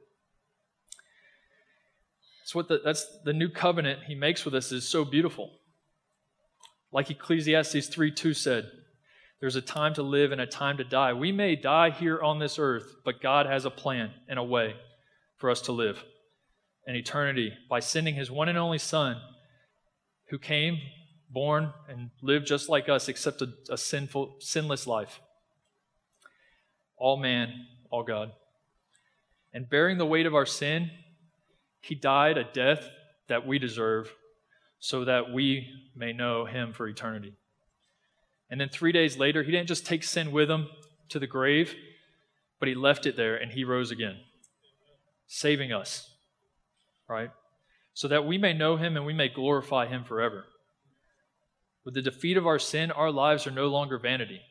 That's 2.41 2.55
what 2.55 2.67
the, 2.67 2.81
that's 2.83 3.05
the 3.25 3.33
new 3.33 3.49
covenant 3.49 4.03
He 4.03 4.15
makes 4.15 4.45
with 4.45 4.53
us 4.53 4.71
is 4.71 4.87
so 4.87 5.03
beautiful. 5.03 5.51
Like 6.91 7.09
Ecclesiastes 7.09 7.87
3 7.87 8.11
2 8.11 8.33
said, 8.33 8.71
there's 9.39 9.55
a 9.55 9.61
time 9.61 9.93
to 9.95 10.03
live 10.03 10.31
and 10.31 10.41
a 10.41 10.47
time 10.47 10.77
to 10.77 10.83
die. 10.83 11.13
We 11.13 11.31
may 11.31 11.55
die 11.55 11.91
here 11.91 12.21
on 12.21 12.39
this 12.39 12.57
earth, 12.57 12.95
but 13.05 13.21
God 13.21 13.45
has 13.45 13.65
a 13.65 13.69
plan 13.69 14.11
and 14.27 14.39
a 14.39 14.43
way 14.43 14.75
for 15.37 15.49
us 15.49 15.61
to 15.61 15.71
live 15.71 16.03
an 16.87 16.95
eternity 16.95 17.53
by 17.69 17.81
sending 17.81 18.15
his 18.15 18.31
one 18.31 18.49
and 18.49 18.57
only 18.57 18.77
Son 18.77 19.17
who 20.29 20.39
came, 20.39 20.79
born, 21.29 21.73
and 21.89 22.09
lived 22.21 22.47
just 22.47 22.69
like 22.69 22.89
us, 22.89 23.07
except 23.09 23.41
a, 23.41 23.49
a 23.69 23.77
sinful, 23.77 24.37
sinless 24.39 24.87
life. 24.87 25.19
All 26.97 27.17
man, 27.17 27.53
all 27.91 28.03
God. 28.03 28.31
And 29.53 29.69
bearing 29.69 29.97
the 29.97 30.05
weight 30.05 30.25
of 30.25 30.33
our 30.33 30.45
sin, 30.45 30.89
he 31.81 31.93
died 31.93 32.37
a 32.37 32.43
death 32.43 32.89
that 33.27 33.45
we 33.45 33.59
deserve 33.59 34.13
so 34.79 35.05
that 35.05 35.33
we 35.33 35.67
may 35.95 36.13
know 36.13 36.45
him 36.45 36.73
for 36.73 36.87
eternity. 36.87 37.33
And 38.49 38.61
then 38.61 38.69
three 38.69 38.91
days 38.91 39.17
later, 39.17 39.43
he 39.43 39.51
didn't 39.51 39.67
just 39.67 39.85
take 39.85 40.03
sin 40.03 40.31
with 40.31 40.49
him 40.49 40.69
to 41.09 41.19
the 41.19 41.27
grave, 41.27 41.75
but 42.59 42.69
he 42.69 42.75
left 42.75 43.05
it 43.05 43.17
there 43.17 43.35
and 43.35 43.51
he 43.51 43.63
rose 43.63 43.91
again, 43.91 44.17
saving 45.27 45.71
us, 45.71 46.09
right? 47.09 47.29
So 47.93 48.07
that 48.07 48.25
we 48.25 48.37
may 48.37 48.53
know 48.53 48.77
him 48.77 48.95
and 48.95 49.05
we 49.05 49.13
may 49.13 49.27
glorify 49.27 49.87
him 49.87 50.03
forever. 50.03 50.45
With 51.83 51.93
the 51.93 52.01
defeat 52.01 52.37
of 52.37 52.47
our 52.47 52.59
sin, 52.59 52.91
our 52.91 53.11
lives 53.11 53.47
are 53.47 53.51
no 53.51 53.67
longer 53.67 53.97
vanity. 53.97 54.41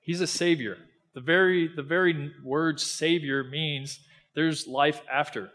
He's 0.00 0.20
a 0.20 0.26
savior. 0.26 0.78
The 1.14 1.20
very, 1.20 1.68
the 1.68 1.82
very 1.82 2.32
word 2.44 2.80
savior 2.80 3.42
means 3.42 4.00
there's 4.34 4.66
life 4.66 5.00
after. 5.12 5.50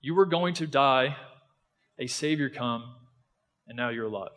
You 0.00 0.14
were 0.14 0.26
going 0.26 0.54
to 0.54 0.66
die, 0.66 1.16
a 1.98 2.06
savior 2.06 2.48
come, 2.48 2.94
and 3.66 3.76
now 3.76 3.90
you're 3.90 4.06
alive. 4.06 4.30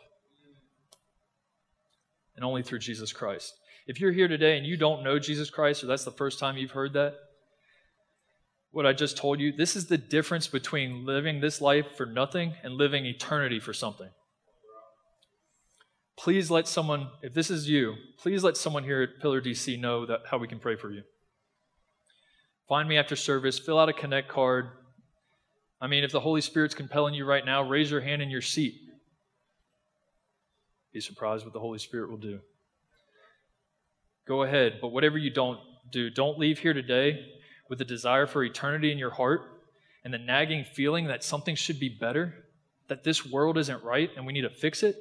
And 2.35 2.43
only 2.43 2.63
through 2.63 2.79
Jesus 2.79 3.13
Christ. 3.13 3.53
If 3.85 3.99
you're 3.99 4.11
here 4.11 4.27
today 4.27 4.57
and 4.57 4.65
you 4.65 4.77
don't 4.77 5.03
know 5.03 5.19
Jesus 5.19 5.49
Christ, 5.49 5.83
or 5.83 5.87
that's 5.87 6.05
the 6.05 6.11
first 6.11 6.39
time 6.39 6.57
you've 6.57 6.71
heard 6.71 6.93
that, 6.93 7.15
what 8.71 8.87
I 8.87 8.93
just 8.93 9.17
told 9.17 9.39
you, 9.39 9.51
this 9.51 9.75
is 9.75 9.85
the 9.85 9.99
difference 9.99 10.47
between 10.47 11.05
living 11.05 11.39
this 11.39 11.61
life 11.61 11.95
for 11.95 12.07
nothing 12.07 12.53
and 12.63 12.73
living 12.73 13.05
eternity 13.05 13.59
for 13.59 13.71
something. 13.71 14.09
Please 16.17 16.49
let 16.49 16.67
someone, 16.67 17.09
if 17.21 17.33
this 17.33 17.51
is 17.51 17.69
you, 17.69 17.95
please 18.17 18.43
let 18.43 18.57
someone 18.57 18.83
here 18.83 19.03
at 19.03 19.21
Pillar 19.21 19.41
DC 19.41 19.79
know 19.79 20.05
that 20.05 20.21
how 20.29 20.37
we 20.37 20.47
can 20.47 20.59
pray 20.59 20.75
for 20.75 20.91
you. 20.91 21.03
Find 22.67 22.87
me 22.87 22.97
after 22.97 23.15
service, 23.15 23.59
fill 23.59 23.77
out 23.77 23.89
a 23.89 23.93
connect 23.93 24.29
card. 24.29 24.69
I 25.81 25.87
mean, 25.87 26.03
if 26.03 26.11
the 26.11 26.19
Holy 26.19 26.41
Spirit's 26.41 26.73
compelling 26.73 27.13
you 27.13 27.25
right 27.25 27.45
now, 27.45 27.61
raise 27.61 27.91
your 27.91 28.01
hand 28.01 28.21
in 28.21 28.29
your 28.29 28.41
seat. 28.41 28.75
Be 30.93 31.01
surprised 31.01 31.43
what 31.43 31.53
the 31.53 31.59
Holy 31.59 31.79
Spirit 31.79 32.09
will 32.09 32.17
do. 32.17 32.39
Go 34.27 34.43
ahead, 34.43 34.77
but 34.79 34.89
whatever 34.89 35.17
you 35.17 35.31
don't 35.31 35.59
do, 35.91 36.09
don't 36.09 36.37
leave 36.37 36.59
here 36.59 36.73
today 36.73 37.25
with 37.69 37.81
a 37.81 37.85
desire 37.85 38.27
for 38.27 38.43
eternity 38.43 38.91
in 38.91 38.97
your 38.97 39.09
heart 39.09 39.41
and 40.03 40.13
the 40.13 40.19
nagging 40.19 40.63
feeling 40.63 41.07
that 41.07 41.23
something 41.23 41.55
should 41.55 41.79
be 41.79 41.89
better, 41.89 42.45
that 42.87 43.03
this 43.03 43.25
world 43.25 43.57
isn't 43.57 43.83
right 43.83 44.11
and 44.15 44.25
we 44.25 44.33
need 44.33 44.41
to 44.41 44.49
fix 44.49 44.83
it. 44.83 44.95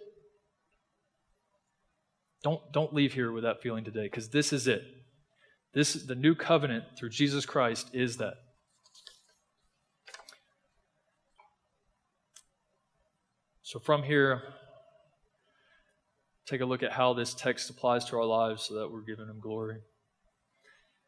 Don't, 2.43 2.61
don't 2.73 2.95
leave 2.95 3.13
here 3.13 3.31
with 3.31 3.45
that 3.45 3.63
feeling 3.63 3.85
today 3.85 4.05
because 4.05 4.31
this 4.31 4.53
is 4.53 4.67
it. 4.67 4.83
This 5.75 5.95
the 5.95 6.15
new 6.15 6.35
covenant 6.35 6.85
through 6.99 7.11
Jesus 7.11 7.47
Christ 7.47 7.91
is 7.93 8.17
that. 8.17 8.35
So 13.63 13.79
from 13.79 14.03
here, 14.03 14.43
take 16.47 16.61
a 16.61 16.67
look 16.67 16.83
at 16.83 16.93
how 16.93 17.13
this 17.13 17.35
text 17.35 17.71
applies 17.71 18.05
to 18.07 18.17
our 18.17 18.25
lives 18.25 18.65
so 18.65 18.75
that 18.75 18.91
we're 18.91 19.03
giving 19.03 19.29
him 19.29 19.41
glory. 19.41 19.79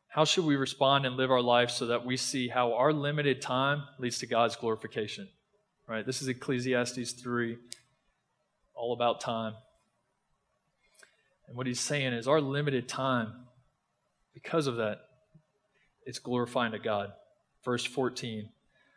How 0.08 0.24
should 0.24 0.44
we 0.44 0.54
respond 0.54 1.06
and 1.06 1.16
live 1.16 1.30
our 1.30 1.42
life 1.42 1.70
so 1.70 1.86
that 1.86 2.06
we 2.06 2.16
see 2.16 2.48
how 2.48 2.74
our 2.74 2.92
limited 2.92 3.42
time 3.42 3.82
leads 3.98 4.18
to 4.20 4.26
God's 4.26 4.54
glorification? 4.54 5.28
Right? 5.88 6.06
This 6.06 6.22
is 6.22 6.28
Ecclesiastes 6.28 7.12
3, 7.12 7.58
all 8.74 8.92
about 8.92 9.20
time. 9.20 9.54
And 11.48 11.56
what 11.56 11.66
he's 11.66 11.80
saying 11.80 12.12
is 12.12 12.28
our 12.28 12.40
limited 12.40 12.88
time, 12.88 13.32
because 14.32 14.66
of 14.66 14.76
that, 14.76 15.00
it's 16.06 16.18
glorifying 16.18 16.72
to 16.72 16.78
God. 16.78 17.12
Verse 17.64 17.84
14 17.84 18.50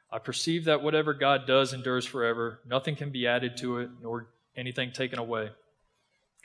I 0.10 0.20
perceive 0.20 0.66
that 0.66 0.82
whatever 0.82 1.14
God 1.14 1.46
does 1.46 1.74
endures 1.74 2.06
forever, 2.06 2.62
nothing 2.66 2.96
can 2.96 3.10
be 3.10 3.28
added 3.28 3.58
to 3.58 3.80
it, 3.80 3.90
nor 4.02 4.30
anything 4.56 4.92
taken 4.92 5.20
away. 5.20 5.50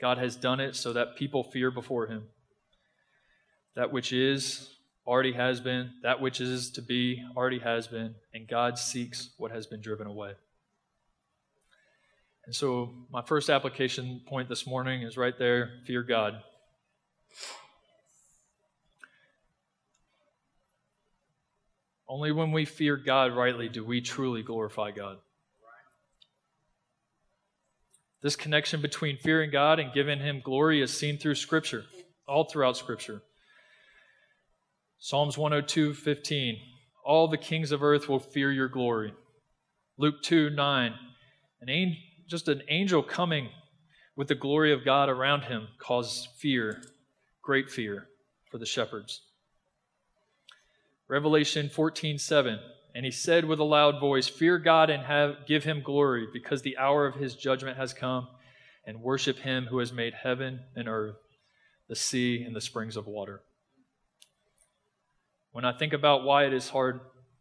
God 0.03 0.17
has 0.17 0.35
done 0.35 0.59
it 0.59 0.75
so 0.75 0.91
that 0.91 1.15
people 1.15 1.45
fear 1.45 1.71
before 1.71 2.07
him. 2.07 2.25
That 3.77 3.93
which 3.93 4.11
is 4.11 4.69
already 5.07 5.31
has 5.31 5.61
been, 5.61 5.91
that 6.03 6.19
which 6.19 6.41
is 6.41 6.71
to 6.71 6.81
be 6.81 7.23
already 7.37 7.59
has 7.59 7.87
been, 7.87 8.15
and 8.33 8.45
God 8.45 8.77
seeks 8.77 9.29
what 9.37 9.51
has 9.51 9.65
been 9.65 9.79
driven 9.79 10.05
away. 10.05 10.33
And 12.45 12.53
so, 12.53 12.93
my 13.09 13.21
first 13.21 13.49
application 13.49 14.19
point 14.27 14.49
this 14.49 14.67
morning 14.67 15.03
is 15.03 15.15
right 15.15 15.39
there 15.39 15.71
fear 15.87 16.03
God. 16.03 16.43
Only 22.09 22.33
when 22.33 22.51
we 22.51 22.65
fear 22.65 22.97
God 22.97 23.33
rightly 23.33 23.69
do 23.69 23.85
we 23.85 24.01
truly 24.01 24.43
glorify 24.43 24.91
God. 24.91 25.19
This 28.23 28.35
connection 28.37 28.81
between 28.81 29.17
fearing 29.17 29.51
God 29.51 29.79
and 29.79 29.93
giving 29.93 30.19
Him 30.19 30.41
glory 30.43 30.81
is 30.81 30.97
seen 30.97 31.17
through 31.17 31.35
Scripture, 31.35 31.83
all 32.25 32.45
throughout 32.45 32.77
Scripture. 32.77 33.21
Psalms 34.97 35.37
102 35.37 35.93
15. 35.93 36.57
All 37.03 37.27
the 37.27 37.37
kings 37.37 37.73
of 37.73 37.83
earth 37.83 38.07
will 38.07 38.19
fear 38.19 38.49
your 38.49 38.69
glory. 38.69 39.13
Luke 39.97 40.23
2 40.23 40.49
9. 40.49 40.93
An 41.61 41.69
angel 41.69 42.01
just 42.25 42.47
an 42.47 42.63
angel 42.69 43.03
coming 43.03 43.49
with 44.15 44.29
the 44.29 44.35
glory 44.35 44.71
of 44.71 44.85
God 44.85 45.09
around 45.09 45.41
him 45.41 45.67
caused 45.77 46.29
fear, 46.37 46.81
great 47.41 47.69
fear 47.69 48.07
for 48.49 48.57
the 48.57 48.65
shepherds. 48.65 49.21
Revelation 51.09 51.69
14 51.69 52.17
7. 52.17 52.59
And 52.95 53.05
he 53.05 53.11
said 53.11 53.45
with 53.45 53.59
a 53.59 53.63
loud 53.63 53.99
voice, 53.99 54.27
Fear 54.27 54.59
God 54.59 54.89
and 54.89 55.03
have, 55.03 55.47
give 55.47 55.63
him 55.63 55.81
glory, 55.81 56.27
because 56.31 56.61
the 56.61 56.77
hour 56.77 57.07
of 57.07 57.15
his 57.15 57.35
judgment 57.35 57.77
has 57.77 57.93
come, 57.93 58.27
and 58.85 59.01
worship 59.01 59.39
him 59.39 59.65
who 59.65 59.79
has 59.79 59.91
made 59.91 60.13
heaven 60.13 60.59
and 60.75 60.87
earth, 60.87 61.15
the 61.89 61.95
sea, 61.95 62.43
and 62.43 62.55
the 62.55 62.61
springs 62.61 62.95
of 62.95 63.07
water. 63.07 63.41
When 65.51 65.65
I 65.65 65.77
think 65.77 65.93
about 65.93 66.23
why 66.23 66.45
it 66.45 66.53
is 66.53 66.69
hard 66.69 66.99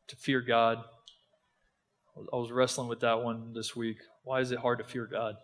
to 0.09 0.17
fear 0.17 0.41
God, 0.41 0.79
I 2.17 2.37
was 2.37 2.53
wrestling 2.53 2.89
with 2.89 3.01
that 3.01 3.23
one 3.23 3.53
this 3.55 3.75
week. 3.75 3.97
Why 4.25 4.41
is 4.41 4.53
it 4.53 4.59
hard 4.59 4.79
to 4.79 4.85
fear 4.85 5.07
God? 5.07 5.37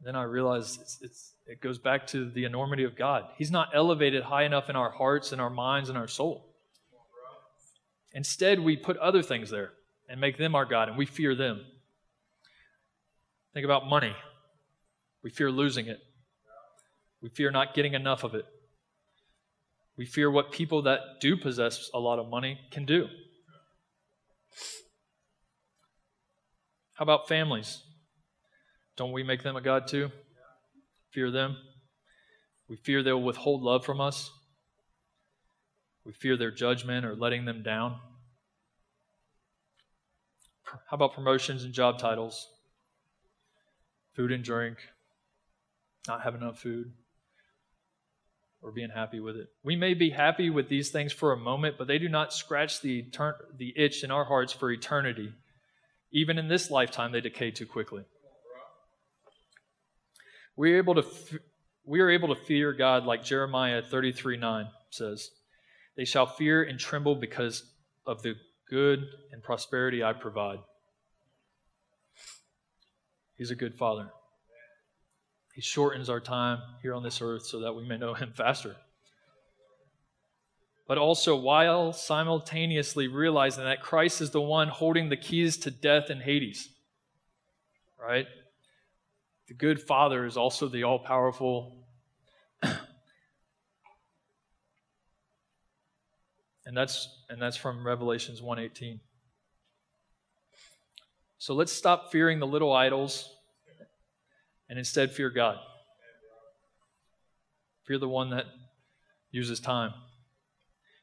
Then 0.00 0.14
I 0.14 0.22
realized 0.22 0.80
it's, 0.80 0.98
it's, 1.02 1.32
it 1.46 1.60
goes 1.60 1.78
back 1.78 2.06
to 2.08 2.30
the 2.30 2.44
enormity 2.44 2.84
of 2.84 2.96
God. 2.96 3.24
He's 3.36 3.50
not 3.50 3.70
elevated 3.74 4.22
high 4.22 4.44
enough 4.44 4.70
in 4.70 4.76
our 4.76 4.90
hearts 4.90 5.32
and 5.32 5.40
our 5.40 5.50
minds 5.50 5.88
and 5.88 5.98
our 5.98 6.06
soul. 6.06 6.47
Instead, 8.18 8.58
we 8.58 8.76
put 8.76 8.96
other 8.96 9.22
things 9.22 9.48
there 9.48 9.70
and 10.08 10.20
make 10.20 10.38
them 10.38 10.56
our 10.56 10.64
God, 10.64 10.88
and 10.88 10.98
we 10.98 11.06
fear 11.06 11.36
them. 11.36 11.64
Think 13.54 13.64
about 13.64 13.86
money. 13.86 14.12
We 15.22 15.30
fear 15.30 15.52
losing 15.52 15.86
it. 15.86 16.00
We 17.22 17.28
fear 17.28 17.52
not 17.52 17.74
getting 17.74 17.94
enough 17.94 18.24
of 18.24 18.34
it. 18.34 18.44
We 19.96 20.04
fear 20.04 20.32
what 20.32 20.50
people 20.50 20.82
that 20.82 20.98
do 21.20 21.36
possess 21.36 21.90
a 21.94 22.00
lot 22.00 22.18
of 22.18 22.28
money 22.28 22.58
can 22.72 22.84
do. 22.84 23.06
How 26.94 27.04
about 27.04 27.28
families? 27.28 27.84
Don't 28.96 29.12
we 29.12 29.22
make 29.22 29.44
them 29.44 29.54
a 29.54 29.60
God 29.60 29.86
too? 29.86 30.10
Fear 31.12 31.30
them. 31.30 31.56
We 32.68 32.74
fear 32.74 33.04
they'll 33.04 33.22
withhold 33.22 33.62
love 33.62 33.84
from 33.84 34.00
us. 34.00 34.32
We 36.08 36.12
fear 36.12 36.36
their 36.36 36.50
judgment 36.50 37.06
or 37.06 37.14
letting 37.14 37.44
them 37.44 37.62
down. 37.62 38.00
How 40.64 40.78
about 40.94 41.14
promotions 41.14 41.62
and 41.62 41.72
job 41.72 42.00
titles? 42.00 42.48
Food 44.14 44.32
and 44.32 44.42
drink, 44.42 44.78
not 46.08 46.22
having 46.22 46.40
enough 46.40 46.58
food, 46.58 46.90
or 48.60 48.72
being 48.72 48.90
happy 48.90 49.20
with 49.20 49.36
it. 49.36 49.46
We 49.62 49.76
may 49.76 49.94
be 49.94 50.10
happy 50.10 50.50
with 50.50 50.68
these 50.68 50.90
things 50.90 51.12
for 51.12 51.32
a 51.32 51.36
moment, 51.36 51.76
but 51.78 51.86
they 51.86 51.98
do 51.98 52.08
not 52.08 52.32
scratch 52.32 52.80
the, 52.80 53.06
the 53.56 53.72
itch 53.76 54.02
in 54.02 54.10
our 54.10 54.24
hearts 54.24 54.52
for 54.52 54.72
eternity 54.72 55.32
even 56.12 56.38
in 56.38 56.48
this 56.48 56.70
lifetime, 56.70 57.12
they 57.12 57.20
decay 57.20 57.50
too 57.50 57.66
quickly. 57.66 58.04
We 60.56 60.74
are 60.74 60.78
able 60.78 60.94
to, 60.96 61.04
we 61.84 62.00
are 62.00 62.10
able 62.10 62.34
to 62.34 62.40
fear 62.42 62.72
God 62.72 63.04
like 63.04 63.22
Jeremiah 63.22 63.82
33 63.82 64.36
9 64.36 64.68
says. 64.90 65.30
They 65.98 66.06
shall 66.06 66.24
fear 66.24 66.62
and 66.62 66.78
tremble 66.80 67.16
because 67.16 67.64
of 68.06 68.22
the 68.22 68.36
good 68.70 69.04
and 69.32 69.42
prosperity 69.42 70.02
I 70.02 70.14
provide. 70.14 70.60
He's 73.36 73.50
a 73.50 73.54
good 73.54 73.74
father. 73.74 74.08
He 75.54 75.60
shortens 75.60 76.08
our 76.08 76.20
time 76.20 76.60
here 76.80 76.94
on 76.94 77.02
this 77.02 77.20
earth 77.20 77.44
so 77.44 77.60
that 77.60 77.74
we 77.74 77.86
may 77.86 77.98
know 77.98 78.14
him 78.14 78.32
faster 78.34 78.76
but 80.88 80.96
also 80.96 81.36
while 81.36 81.92
simultaneously 81.92 83.06
realizing 83.06 83.62
that 83.64 83.82
Christ 83.82 84.22
is 84.22 84.30
the 84.30 84.40
one 84.40 84.68
holding 84.68 85.10
the 85.10 85.18
keys 85.18 85.58
to 85.58 85.70
death 85.70 86.08
and 86.08 86.22
Hades. 86.22 86.70
Right? 88.00 88.26
The 89.48 89.54
good 89.54 89.80
Father 89.80 90.24
is 90.24 90.38
also 90.38 90.66
the 90.66 90.84
all 90.84 90.98
powerful. 90.98 91.77
And 96.68 96.76
that's 96.76 97.08
and 97.30 97.40
that's 97.40 97.56
from 97.56 97.84
Revelations 97.84 98.42
1:18. 98.42 99.00
So 101.38 101.54
let's 101.54 101.72
stop 101.72 102.12
fearing 102.12 102.40
the 102.40 102.46
little 102.46 102.74
idols 102.74 103.34
and 104.68 104.78
instead 104.78 105.10
fear 105.10 105.30
God. 105.30 105.58
Fear 107.84 107.98
the 107.98 108.08
one 108.08 108.30
that 108.30 108.44
uses 109.30 109.60
time. 109.60 109.94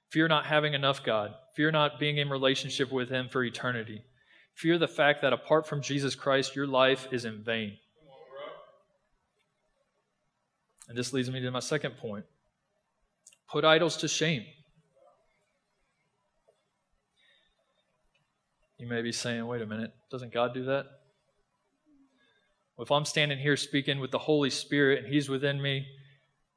Fear 0.09 0.27
not 0.27 0.45
having 0.45 0.75
enough 0.75 1.03
God. 1.03 1.33
Fear 1.55 1.71
not 1.71 1.99
being 1.99 2.17
in 2.17 2.29
relationship 2.29 2.91
with 2.91 3.09
Him 3.09 3.27
for 3.27 3.43
eternity. 3.43 4.03
Fear 4.53 4.77
the 4.77 4.87
fact 4.87 5.23
that 5.23 5.33
apart 5.33 5.65
from 5.65 5.81
Jesus 5.81 6.13
Christ, 6.13 6.55
your 6.55 6.67
life 6.67 7.07
is 7.11 7.25
in 7.25 7.43
vain. 7.43 7.79
And 10.87 10.95
this 10.95 11.11
leads 11.11 11.31
me 11.31 11.39
to 11.39 11.49
my 11.49 11.59
second 11.59 11.97
point 11.97 12.25
put 13.49 13.65
idols 13.65 13.97
to 13.97 14.07
shame. 14.07 14.45
You 18.85 18.91
may 18.91 19.01
be 19.01 19.11
saying, 19.11 19.47
wait 19.47 19.63
a 19.63 19.65
minute, 19.65 19.95
doesn't 20.11 20.31
God 20.31 20.53
do 20.53 20.65
that? 20.65 20.85
Well, 22.77 22.83
if 22.83 22.91
I'm 22.91 23.03
standing 23.03 23.39
here 23.39 23.57
speaking 23.57 23.99
with 23.99 24.11
the 24.11 24.19
Holy 24.19 24.51
Spirit 24.51 25.03
and 25.03 25.11
He's 25.11 25.27
within 25.27 25.59
me, 25.59 25.87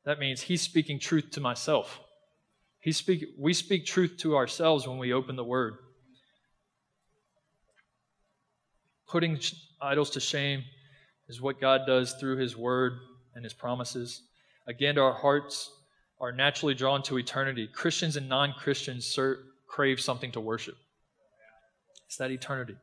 that 0.05 0.19
means 0.19 0.43
He's 0.43 0.61
speaking 0.61 0.99
truth 0.99 1.31
to 1.31 1.41
myself. 1.41 1.99
He 2.81 2.93
speak, 2.93 3.25
we 3.39 3.55
speak 3.55 3.87
truth 3.87 4.19
to 4.19 4.37
ourselves 4.37 4.87
when 4.87 4.99
we 4.99 5.15
open 5.15 5.37
the 5.37 5.45
Word. 5.45 5.79
Putting 9.09 9.41
idols 9.81 10.11
to 10.11 10.21
shame 10.21 10.65
is 11.29 11.41
what 11.41 11.63
God 11.63 11.87
does 11.87 12.13
through 12.13 12.37
His 12.37 12.59
Word 12.59 12.99
and 13.37 13.43
His 13.43 13.55
promises. 13.55 14.21
Again, 14.67 14.99
our 14.99 15.15
hearts 15.15 15.73
are 16.21 16.31
naturally 16.31 16.75
drawn 16.75 17.03
to 17.05 17.17
eternity. 17.17 17.67
Christians 17.73 18.17
and 18.17 18.29
non 18.29 18.53
Christians 18.53 19.19
crave 19.67 19.99
something 19.99 20.31
to 20.33 20.41
worship. 20.43 20.77
It's 22.09 22.17
that 22.17 22.31
eternity. 22.31 22.75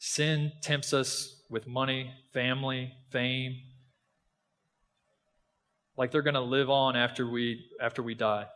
Sin 0.00 0.52
tempts 0.60 0.92
us 0.92 1.40
with 1.48 1.68
money, 1.68 2.10
family, 2.32 2.92
fame, 3.10 3.56
like 5.96 6.10
they're 6.10 6.22
going 6.22 6.34
to 6.34 6.40
live 6.40 6.68
on 6.68 6.96
after 6.96 7.30
we 7.30 7.66
after 7.80 8.02
we 8.02 8.14
die. 8.14 8.46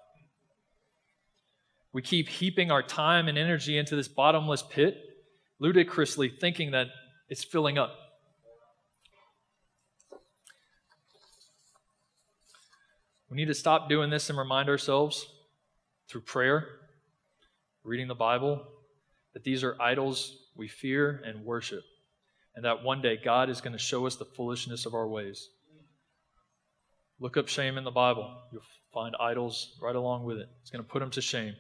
We 1.93 2.03
keep 2.03 2.29
heaping 2.29 2.73
our 2.73 2.83
time 2.83 3.29
and 3.29 3.39
energy 3.39 3.79
into 3.79 3.95
this 3.95 4.09
bottomless 4.09 4.63
pit, 4.63 4.99
ludicrously 5.61 6.29
thinking 6.29 6.73
that 6.73 6.89
it's 7.29 7.45
filling 7.45 7.79
up. 7.79 7.95
We 13.31 13.37
need 13.37 13.47
to 13.47 13.55
stop 13.55 13.89
doing 13.89 14.11
this 14.11 14.29
and 14.29 14.39
remind 14.39 14.69
ourselves 14.69 15.27
through 16.09 16.23
prayer, 16.23 16.67
reading 17.87 18.09
the 18.09 18.15
Bible, 18.15 18.67
that 19.33 19.45
these 19.45 19.63
are 19.63 19.81
idols 19.81 20.37
we 20.57 20.67
fear 20.67 21.23
and 21.25 21.45
worship, 21.45 21.85
and 22.55 22.65
that 22.65 22.83
one 22.83 23.01
day 23.01 23.17
God 23.23 23.49
is 23.49 23.61
going 23.61 23.75
to 23.75 23.79
show 23.79 24.07
us 24.07 24.17
the 24.17 24.25
foolishness 24.25 24.87
of 24.87 24.95
our 24.95 25.07
ways. 25.07 25.49
Look 27.21 27.37
up 27.37 27.49
shame 27.49 27.79
in 27.79 27.85
the 27.85 27.91
Bible. 27.91 28.35
You'll 28.53 28.63
find 28.93 29.15
idols 29.21 29.79
right 29.81 29.95
along 29.95 30.25
with 30.25 30.39
it. 30.39 30.49
It's 30.61 30.71
going 30.71 30.85
to 30.85 30.91
put 30.91 31.01
them 31.01 31.11
to 31.13 31.21
shame. 31.21 31.55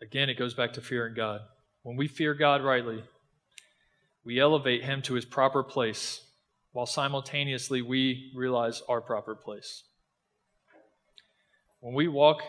Again, 0.00 0.30
it 0.30 0.38
goes 0.38 0.54
back 0.54 0.72
to 0.74 0.80
fearing 0.80 1.14
God. 1.14 1.40
When 1.82 1.96
we 1.96 2.06
fear 2.06 2.32
God 2.32 2.62
rightly, 2.62 3.02
we 4.24 4.38
elevate 4.38 4.84
Him 4.84 5.02
to 5.02 5.14
His 5.14 5.24
proper 5.24 5.62
place, 5.62 6.22
while 6.72 6.86
simultaneously 6.86 7.82
we 7.82 8.32
realize 8.36 8.82
our 8.88 9.00
proper 9.00 9.34
place. 9.34 9.82
When 11.80 11.94
we 11.94 12.08
walk 12.08 12.42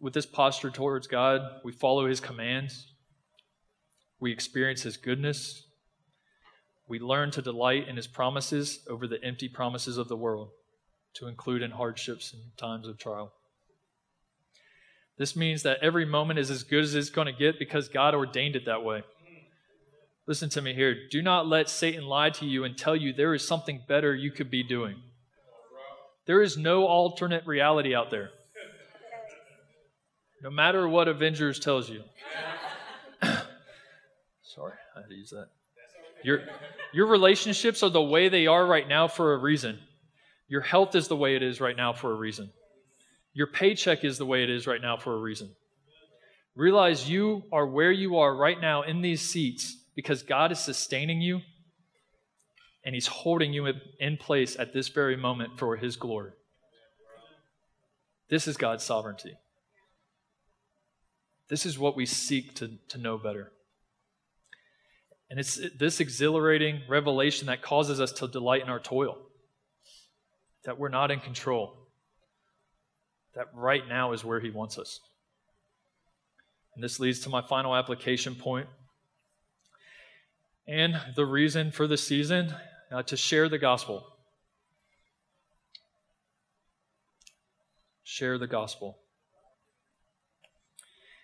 with 0.00 0.12
this 0.12 0.26
posture 0.26 0.70
towards 0.70 1.06
God, 1.06 1.40
we 1.64 1.72
follow 1.72 2.06
His 2.06 2.20
commands, 2.20 2.92
we 4.20 4.32
experience 4.32 4.82
His 4.82 4.96
goodness, 4.96 5.66
we 6.88 6.98
learn 6.98 7.30
to 7.32 7.42
delight 7.42 7.88
in 7.88 7.96
his 7.96 8.06
promises 8.06 8.80
over 8.88 9.06
the 9.06 9.22
empty 9.22 9.48
promises 9.48 9.98
of 9.98 10.08
the 10.08 10.16
world, 10.16 10.50
to 11.14 11.26
include 11.26 11.62
in 11.62 11.72
hardships 11.72 12.32
and 12.32 12.42
times 12.56 12.86
of 12.86 12.98
trial. 12.98 13.32
This 15.18 15.34
means 15.34 15.62
that 15.62 15.78
every 15.82 16.04
moment 16.04 16.38
is 16.38 16.50
as 16.50 16.62
good 16.62 16.84
as 16.84 16.94
it's 16.94 17.10
going 17.10 17.26
to 17.26 17.32
get 17.32 17.58
because 17.58 17.88
God 17.88 18.14
ordained 18.14 18.54
it 18.54 18.66
that 18.66 18.84
way. 18.84 19.02
Listen 20.28 20.50
to 20.50 20.62
me 20.62 20.74
here. 20.74 20.94
Do 21.10 21.22
not 21.22 21.46
let 21.46 21.70
Satan 21.70 22.04
lie 22.04 22.30
to 22.30 22.46
you 22.46 22.64
and 22.64 22.76
tell 22.76 22.94
you 22.94 23.12
there 23.12 23.34
is 23.34 23.46
something 23.46 23.82
better 23.88 24.14
you 24.14 24.30
could 24.30 24.50
be 24.50 24.62
doing. 24.62 24.96
There 26.26 26.42
is 26.42 26.56
no 26.56 26.86
alternate 26.86 27.46
reality 27.46 27.94
out 27.94 28.10
there. 28.10 28.30
No 30.42 30.50
matter 30.50 30.88
what 30.88 31.08
Avengers 31.08 31.58
tells 31.58 31.88
you. 31.88 32.02
Sorry, 33.22 34.74
I 34.94 35.00
had 35.00 35.08
to 35.08 35.14
use 35.14 35.30
that. 35.30 35.48
Your, 36.22 36.40
your 36.92 37.06
relationships 37.06 37.82
are 37.82 37.90
the 37.90 38.02
way 38.02 38.28
they 38.28 38.46
are 38.46 38.66
right 38.66 38.88
now 38.88 39.08
for 39.08 39.34
a 39.34 39.38
reason. 39.38 39.78
Your 40.48 40.60
health 40.60 40.94
is 40.94 41.08
the 41.08 41.16
way 41.16 41.36
it 41.36 41.42
is 41.42 41.60
right 41.60 41.76
now 41.76 41.92
for 41.92 42.12
a 42.12 42.16
reason. 42.16 42.50
Your 43.32 43.46
paycheck 43.46 44.04
is 44.04 44.18
the 44.18 44.26
way 44.26 44.42
it 44.42 44.50
is 44.50 44.66
right 44.66 44.80
now 44.80 44.96
for 44.96 45.14
a 45.14 45.18
reason. 45.18 45.50
Realize 46.54 47.08
you 47.08 47.42
are 47.52 47.66
where 47.66 47.92
you 47.92 48.16
are 48.18 48.34
right 48.34 48.58
now 48.60 48.82
in 48.82 49.02
these 49.02 49.20
seats 49.20 49.76
because 49.94 50.22
God 50.22 50.52
is 50.52 50.58
sustaining 50.58 51.20
you 51.20 51.42
and 52.84 52.94
He's 52.94 53.08
holding 53.08 53.52
you 53.52 53.70
in 54.00 54.16
place 54.16 54.56
at 54.58 54.72
this 54.72 54.88
very 54.88 55.16
moment 55.16 55.58
for 55.58 55.76
His 55.76 55.96
glory. 55.96 56.30
This 58.30 58.48
is 58.48 58.56
God's 58.56 58.84
sovereignty. 58.84 59.36
This 61.48 61.64
is 61.64 61.78
what 61.78 61.96
we 61.96 62.06
seek 62.06 62.54
to, 62.56 62.70
to 62.88 62.98
know 62.98 63.18
better. 63.18 63.52
And 65.30 65.38
it's 65.40 65.60
this 65.76 66.00
exhilarating 66.00 66.82
revelation 66.88 67.46
that 67.46 67.62
causes 67.62 68.00
us 68.00 68.12
to 68.12 68.28
delight 68.28 68.62
in 68.62 68.68
our 68.68 68.78
toil, 68.78 69.18
that 70.64 70.78
we're 70.78 70.88
not 70.88 71.10
in 71.10 71.20
control, 71.20 71.76
that 73.34 73.48
right 73.54 73.86
now 73.88 74.12
is 74.12 74.24
where 74.24 74.40
He 74.40 74.50
wants 74.50 74.78
us. 74.78 75.00
And 76.74 76.84
this 76.84 77.00
leads 77.00 77.20
to 77.20 77.28
my 77.28 77.42
final 77.42 77.74
application 77.74 78.34
point. 78.34 78.68
And 80.68 81.00
the 81.14 81.24
reason 81.24 81.70
for 81.70 81.86
the 81.86 81.96
season 81.96 82.54
uh, 82.92 83.02
to 83.04 83.16
share 83.16 83.48
the 83.48 83.58
gospel. 83.58 84.06
Share 88.04 88.38
the 88.38 88.46
gospel. 88.46 88.98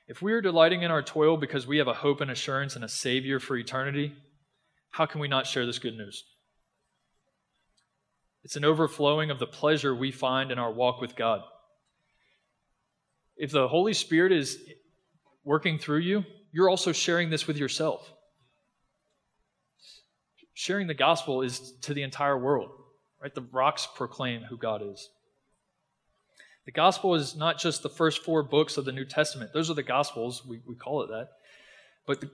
If 0.08 0.20
we 0.20 0.32
are 0.32 0.40
delighting 0.40 0.82
in 0.82 0.90
our 0.90 1.02
toil 1.02 1.36
because 1.36 1.66
we 1.66 1.78
have 1.78 1.88
a 1.88 1.94
hope 1.94 2.20
and 2.20 2.30
assurance 2.30 2.76
and 2.76 2.84
a 2.84 2.88
Savior 2.88 3.38
for 3.38 3.56
eternity, 3.56 4.14
how 4.90 5.06
can 5.06 5.20
we 5.20 5.28
not 5.28 5.46
share 5.46 5.64
this 5.64 5.78
good 5.78 5.96
news? 5.96 6.24
It's 8.44 8.56
an 8.56 8.64
overflowing 8.64 9.30
of 9.30 9.38
the 9.38 9.46
pleasure 9.46 9.94
we 9.94 10.10
find 10.10 10.50
in 10.50 10.58
our 10.58 10.72
walk 10.72 11.00
with 11.00 11.14
God. 11.14 11.42
If 13.36 13.52
the 13.52 13.68
Holy 13.68 13.94
Spirit 13.94 14.32
is 14.32 14.58
working 15.44 15.78
through 15.78 16.00
you, 16.00 16.24
you're 16.52 16.68
also 16.68 16.92
sharing 16.92 17.30
this 17.30 17.46
with 17.46 17.56
yourself. 17.56 18.12
Sharing 20.54 20.86
the 20.86 20.94
gospel 20.94 21.42
is 21.42 21.72
to 21.82 21.94
the 21.94 22.02
entire 22.02 22.38
world, 22.38 22.70
right? 23.20 23.34
The 23.34 23.46
rocks 23.52 23.88
proclaim 23.94 24.42
who 24.42 24.58
God 24.58 24.82
is. 24.82 25.08
The 26.64 26.72
gospel 26.72 27.14
is 27.14 27.34
not 27.34 27.58
just 27.58 27.82
the 27.82 27.88
first 27.88 28.22
four 28.22 28.42
books 28.42 28.76
of 28.76 28.84
the 28.84 28.92
New 28.92 29.04
Testament. 29.04 29.52
Those 29.52 29.70
are 29.70 29.74
the 29.74 29.82
gospels, 29.82 30.44
we, 30.46 30.60
we 30.66 30.74
call 30.74 31.02
it 31.02 31.08
that. 31.08 31.30
But 32.06 32.20
the 32.20 32.30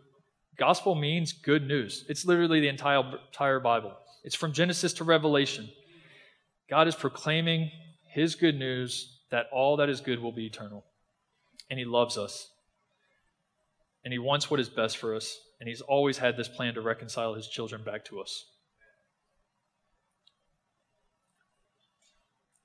gospel 0.59 0.95
means 0.95 1.33
good 1.33 1.67
news. 1.67 2.05
It's 2.09 2.27
literally 2.27 2.61
the 2.61 2.69
entire, 2.69 3.03
entire 3.29 3.61
Bible. 3.61 3.95
It's 4.25 4.35
from 4.35 4.53
Genesis 4.53 4.93
to 4.95 5.05
Revelation. 5.05 5.71
God 6.69 6.89
is 6.89 6.95
proclaiming 6.95 7.71
his 8.13 8.35
good 8.35 8.59
news 8.59 9.19
that 9.31 9.47
all 9.53 9.77
that 9.77 9.89
is 9.89 10.01
good 10.01 10.21
will 10.21 10.33
be 10.33 10.47
eternal. 10.47 10.85
And 11.71 11.79
he 11.79 11.85
loves 11.85 12.19
us. 12.19 12.51
And 14.05 14.13
he 14.13 14.19
wants 14.19 14.51
what 14.51 14.61
is 14.61 14.69
best 14.69 14.99
for 14.99 15.15
us. 15.15 15.39
And 15.61 15.69
he's 15.69 15.81
always 15.81 16.19
had 16.19 16.37
this 16.37 16.49
plan 16.49 16.75
to 16.75 16.81
reconcile 16.83 17.35
his 17.35 17.49
children 17.49 17.83
back 17.83 18.05
to 18.07 18.21
us. 18.21 18.47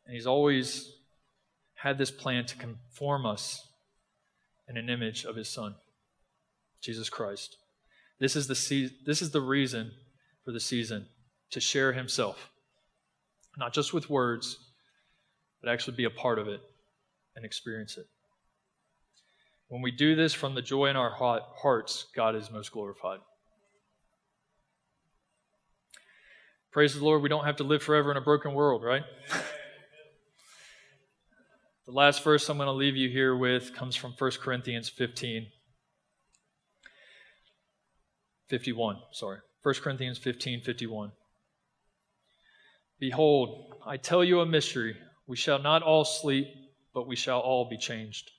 And 0.05 0.13
he's 0.13 0.27
always 0.27 0.91
had 1.83 1.97
this 1.97 2.11
plan 2.11 2.45
to 2.45 2.55
conform 2.55 3.25
us 3.25 3.67
in 4.69 4.77
an 4.77 4.89
image 4.89 5.25
of 5.25 5.35
his 5.35 5.49
son, 5.49 5.75
Jesus 6.81 7.09
Christ. 7.09 7.57
This 8.21 8.37
is 8.37 8.47
the, 8.47 8.55
se- 8.55 8.91
this 9.05 9.21
is 9.21 9.31
the 9.31 9.41
reason 9.41 9.91
for 10.45 10.53
the 10.53 10.61
season 10.61 11.07
to 11.51 11.59
share 11.59 11.91
himself, 11.91 12.51
not 13.57 13.73
just 13.73 13.93
with 13.93 14.09
words, 14.09 14.57
but 15.61 15.69
actually 15.69 15.97
be 15.97 16.05
a 16.05 16.09
part 16.09 16.39
of 16.39 16.47
it 16.47 16.61
and 17.35 17.43
experience 17.43 17.97
it. 17.97 18.05
When 19.67 19.81
we 19.81 19.91
do 19.91 20.15
this 20.15 20.33
from 20.33 20.55
the 20.55 20.61
joy 20.61 20.85
in 20.85 20.95
our 20.95 21.11
hearts, 21.11 22.05
God 22.15 22.33
is 22.35 22.49
most 22.49 22.71
glorified. 22.71 23.19
Praise 26.71 26.95
the 26.95 27.03
Lord, 27.03 27.21
we 27.21 27.29
don't 27.29 27.45
have 27.45 27.57
to 27.57 27.65
live 27.65 27.83
forever 27.83 28.09
in 28.09 28.15
a 28.15 28.21
broken 28.21 28.53
world, 28.53 28.83
right? 28.83 29.03
The 31.85 31.91
last 31.91 32.23
verse 32.23 32.47
I'm 32.47 32.55
going 32.57 32.67
to 32.67 32.71
leave 32.71 32.95
you 32.95 33.09
here 33.09 33.35
with 33.35 33.75
comes 33.75 33.97
from 33.97 34.13
1 34.17 34.31
Corinthians 34.41 34.87
15. 34.87 35.47
51, 38.47 38.97
sorry. 39.11 39.39
1 39.63 39.75
Corinthians 39.75 40.17
15, 40.17 40.61
51. 40.61 41.11
Behold, 42.99 43.73
I 43.85 43.97
tell 43.97 44.23
you 44.23 44.39
a 44.39 44.45
mystery. 44.45 44.95
We 45.27 45.35
shall 45.35 45.59
not 45.59 45.83
all 45.83 46.05
sleep, 46.05 46.47
but 46.93 47.05
we 47.05 47.17
shall 47.17 47.39
all 47.39 47.69
be 47.69 47.77
changed. 47.77 48.31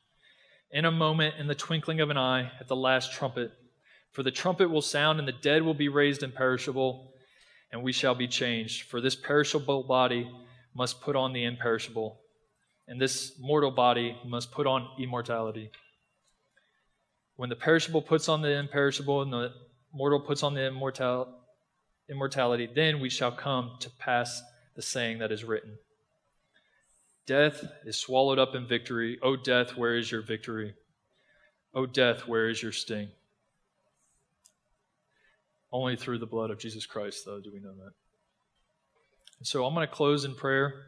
in 0.70 0.84
a 0.84 0.90
moment, 0.90 1.36
in 1.38 1.46
the 1.46 1.54
twinkling 1.54 2.00
of 2.00 2.10
an 2.10 2.18
eye, 2.18 2.50
at 2.58 2.66
the 2.66 2.76
last 2.76 3.12
trumpet. 3.12 3.52
For 4.10 4.22
the 4.22 4.30
trumpet 4.30 4.70
will 4.70 4.82
sound, 4.82 5.18
and 5.18 5.28
the 5.28 5.32
dead 5.32 5.62
will 5.62 5.74
be 5.74 5.88
raised 5.88 6.22
imperishable, 6.22 7.12
and 7.70 7.82
we 7.82 7.92
shall 7.92 8.14
be 8.14 8.26
changed. 8.26 8.88
For 8.88 9.00
this 9.00 9.14
perishable 9.14 9.84
body 9.84 10.30
must 10.74 11.00
put 11.00 11.14
on 11.14 11.32
the 11.32 11.44
imperishable, 11.44 12.20
and 12.86 13.00
this 13.00 13.38
mortal 13.38 13.70
body 13.70 14.16
must 14.24 14.52
put 14.52 14.66
on 14.66 14.88
immortality. 14.98 15.70
When 17.36 17.48
the 17.48 17.56
perishable 17.56 18.02
puts 18.02 18.28
on 18.28 18.42
the 18.42 18.50
imperishable, 18.50 19.22
and 19.22 19.32
the 19.32 19.52
mortal 19.92 20.20
puts 20.20 20.42
on 20.42 20.54
the 20.54 20.66
immortal, 20.66 21.28
immortality, 22.08 22.68
then 22.72 23.00
we 23.00 23.10
shall 23.10 23.32
come 23.32 23.76
to 23.80 23.90
pass 23.90 24.42
the 24.76 24.82
saying 24.82 25.18
that 25.18 25.32
is 25.32 25.44
written 25.44 25.78
Death 27.26 27.64
is 27.86 27.96
swallowed 27.96 28.38
up 28.38 28.54
in 28.54 28.66
victory. 28.66 29.18
O 29.22 29.34
death, 29.34 29.76
where 29.76 29.96
is 29.96 30.10
your 30.10 30.20
victory? 30.20 30.74
O 31.74 31.86
death, 31.86 32.28
where 32.28 32.48
is 32.48 32.62
your 32.62 32.72
sting? 32.72 33.08
Only 35.72 35.96
through 35.96 36.18
the 36.18 36.26
blood 36.26 36.50
of 36.50 36.58
Jesus 36.58 36.86
Christ, 36.86 37.24
though, 37.24 37.40
do 37.40 37.50
we 37.52 37.60
know 37.60 37.74
that. 37.74 37.92
So 39.42 39.64
I'm 39.64 39.74
going 39.74 39.88
to 39.88 39.92
close 39.92 40.24
in 40.24 40.34
prayer, 40.34 40.86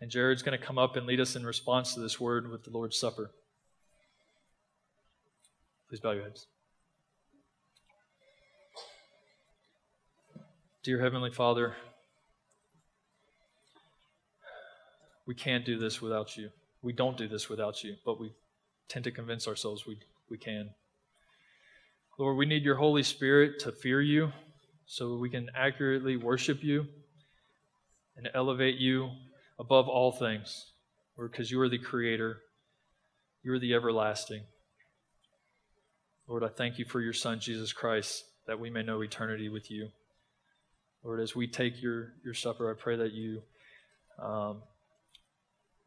and 0.00 0.10
Jared's 0.10 0.42
going 0.42 0.58
to 0.58 0.64
come 0.64 0.78
up 0.78 0.96
and 0.96 1.06
lead 1.06 1.20
us 1.20 1.36
in 1.36 1.44
response 1.44 1.94
to 1.94 2.00
this 2.00 2.20
word 2.20 2.50
with 2.50 2.64
the 2.64 2.70
Lord's 2.70 2.98
Supper. 2.98 3.30
Please 5.88 6.00
bow 6.00 6.12
your 6.12 6.24
heads. 6.24 6.46
Dear 10.82 11.00
Heavenly 11.00 11.30
Father, 11.30 11.74
we 15.26 15.34
can't 15.34 15.64
do 15.64 15.78
this 15.78 16.00
without 16.00 16.36
you. 16.36 16.50
We 16.82 16.92
don't 16.92 17.16
do 17.16 17.26
this 17.26 17.48
without 17.48 17.82
you, 17.82 17.96
but 18.04 18.20
we 18.20 18.32
tend 18.88 19.04
to 19.04 19.10
convince 19.10 19.48
ourselves 19.48 19.86
we, 19.86 19.98
we 20.30 20.38
can. 20.38 20.70
Lord, 22.18 22.36
we 22.36 22.46
need 22.46 22.64
your 22.64 22.76
Holy 22.76 23.02
Spirit 23.02 23.58
to 23.60 23.72
fear 23.72 24.00
you 24.00 24.32
so 24.86 25.16
we 25.16 25.30
can 25.30 25.50
accurately 25.54 26.16
worship 26.16 26.62
you 26.62 26.86
and 28.16 28.28
elevate 28.34 28.76
you 28.76 29.10
above 29.58 29.88
all 29.88 30.12
things. 30.12 30.72
Lord, 31.16 31.32
because 31.32 31.50
you 31.50 31.60
are 31.60 31.68
the 31.68 31.78
creator, 31.78 32.38
you 33.42 33.52
are 33.52 33.58
the 33.58 33.74
everlasting. 33.74 34.42
Lord, 36.26 36.44
I 36.44 36.48
thank 36.48 36.78
you 36.78 36.84
for 36.84 37.00
your 37.00 37.12
Son, 37.12 37.40
Jesus 37.40 37.72
Christ, 37.72 38.24
that 38.46 38.60
we 38.60 38.70
may 38.70 38.82
know 38.82 39.00
eternity 39.00 39.48
with 39.48 39.70
you. 39.70 39.88
Lord, 41.02 41.20
as 41.20 41.34
we 41.34 41.46
take 41.46 41.82
your, 41.82 42.12
your 42.24 42.34
supper, 42.34 42.70
I 42.70 42.80
pray 42.80 42.96
that 42.96 43.12
you 43.12 43.42
um, 44.22 44.62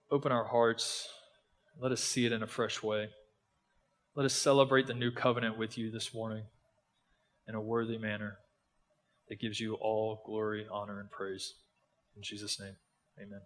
open 0.09 0.31
our 0.31 0.45
hearts. 0.45 1.07
Let 1.79 1.91
us 1.91 2.01
see 2.01 2.25
it 2.25 2.31
in 2.31 2.43
a 2.43 2.47
fresh 2.47 2.81
way. 2.81 3.09
Let 4.15 4.25
us 4.25 4.33
celebrate 4.33 4.87
the 4.87 4.93
new 4.93 5.11
covenant 5.11 5.57
with 5.57 5.77
you 5.77 5.91
this 5.91 6.13
morning 6.13 6.43
in 7.47 7.55
a 7.55 7.61
worthy 7.61 7.97
manner 7.97 8.37
that 9.29 9.39
gives 9.39 9.59
you 9.59 9.75
all 9.75 10.21
glory, 10.25 10.65
honor, 10.69 10.99
and 10.99 11.09
praise. 11.09 11.53
In 12.15 12.23
Jesus' 12.23 12.59
name, 12.59 12.75
amen. 13.17 13.41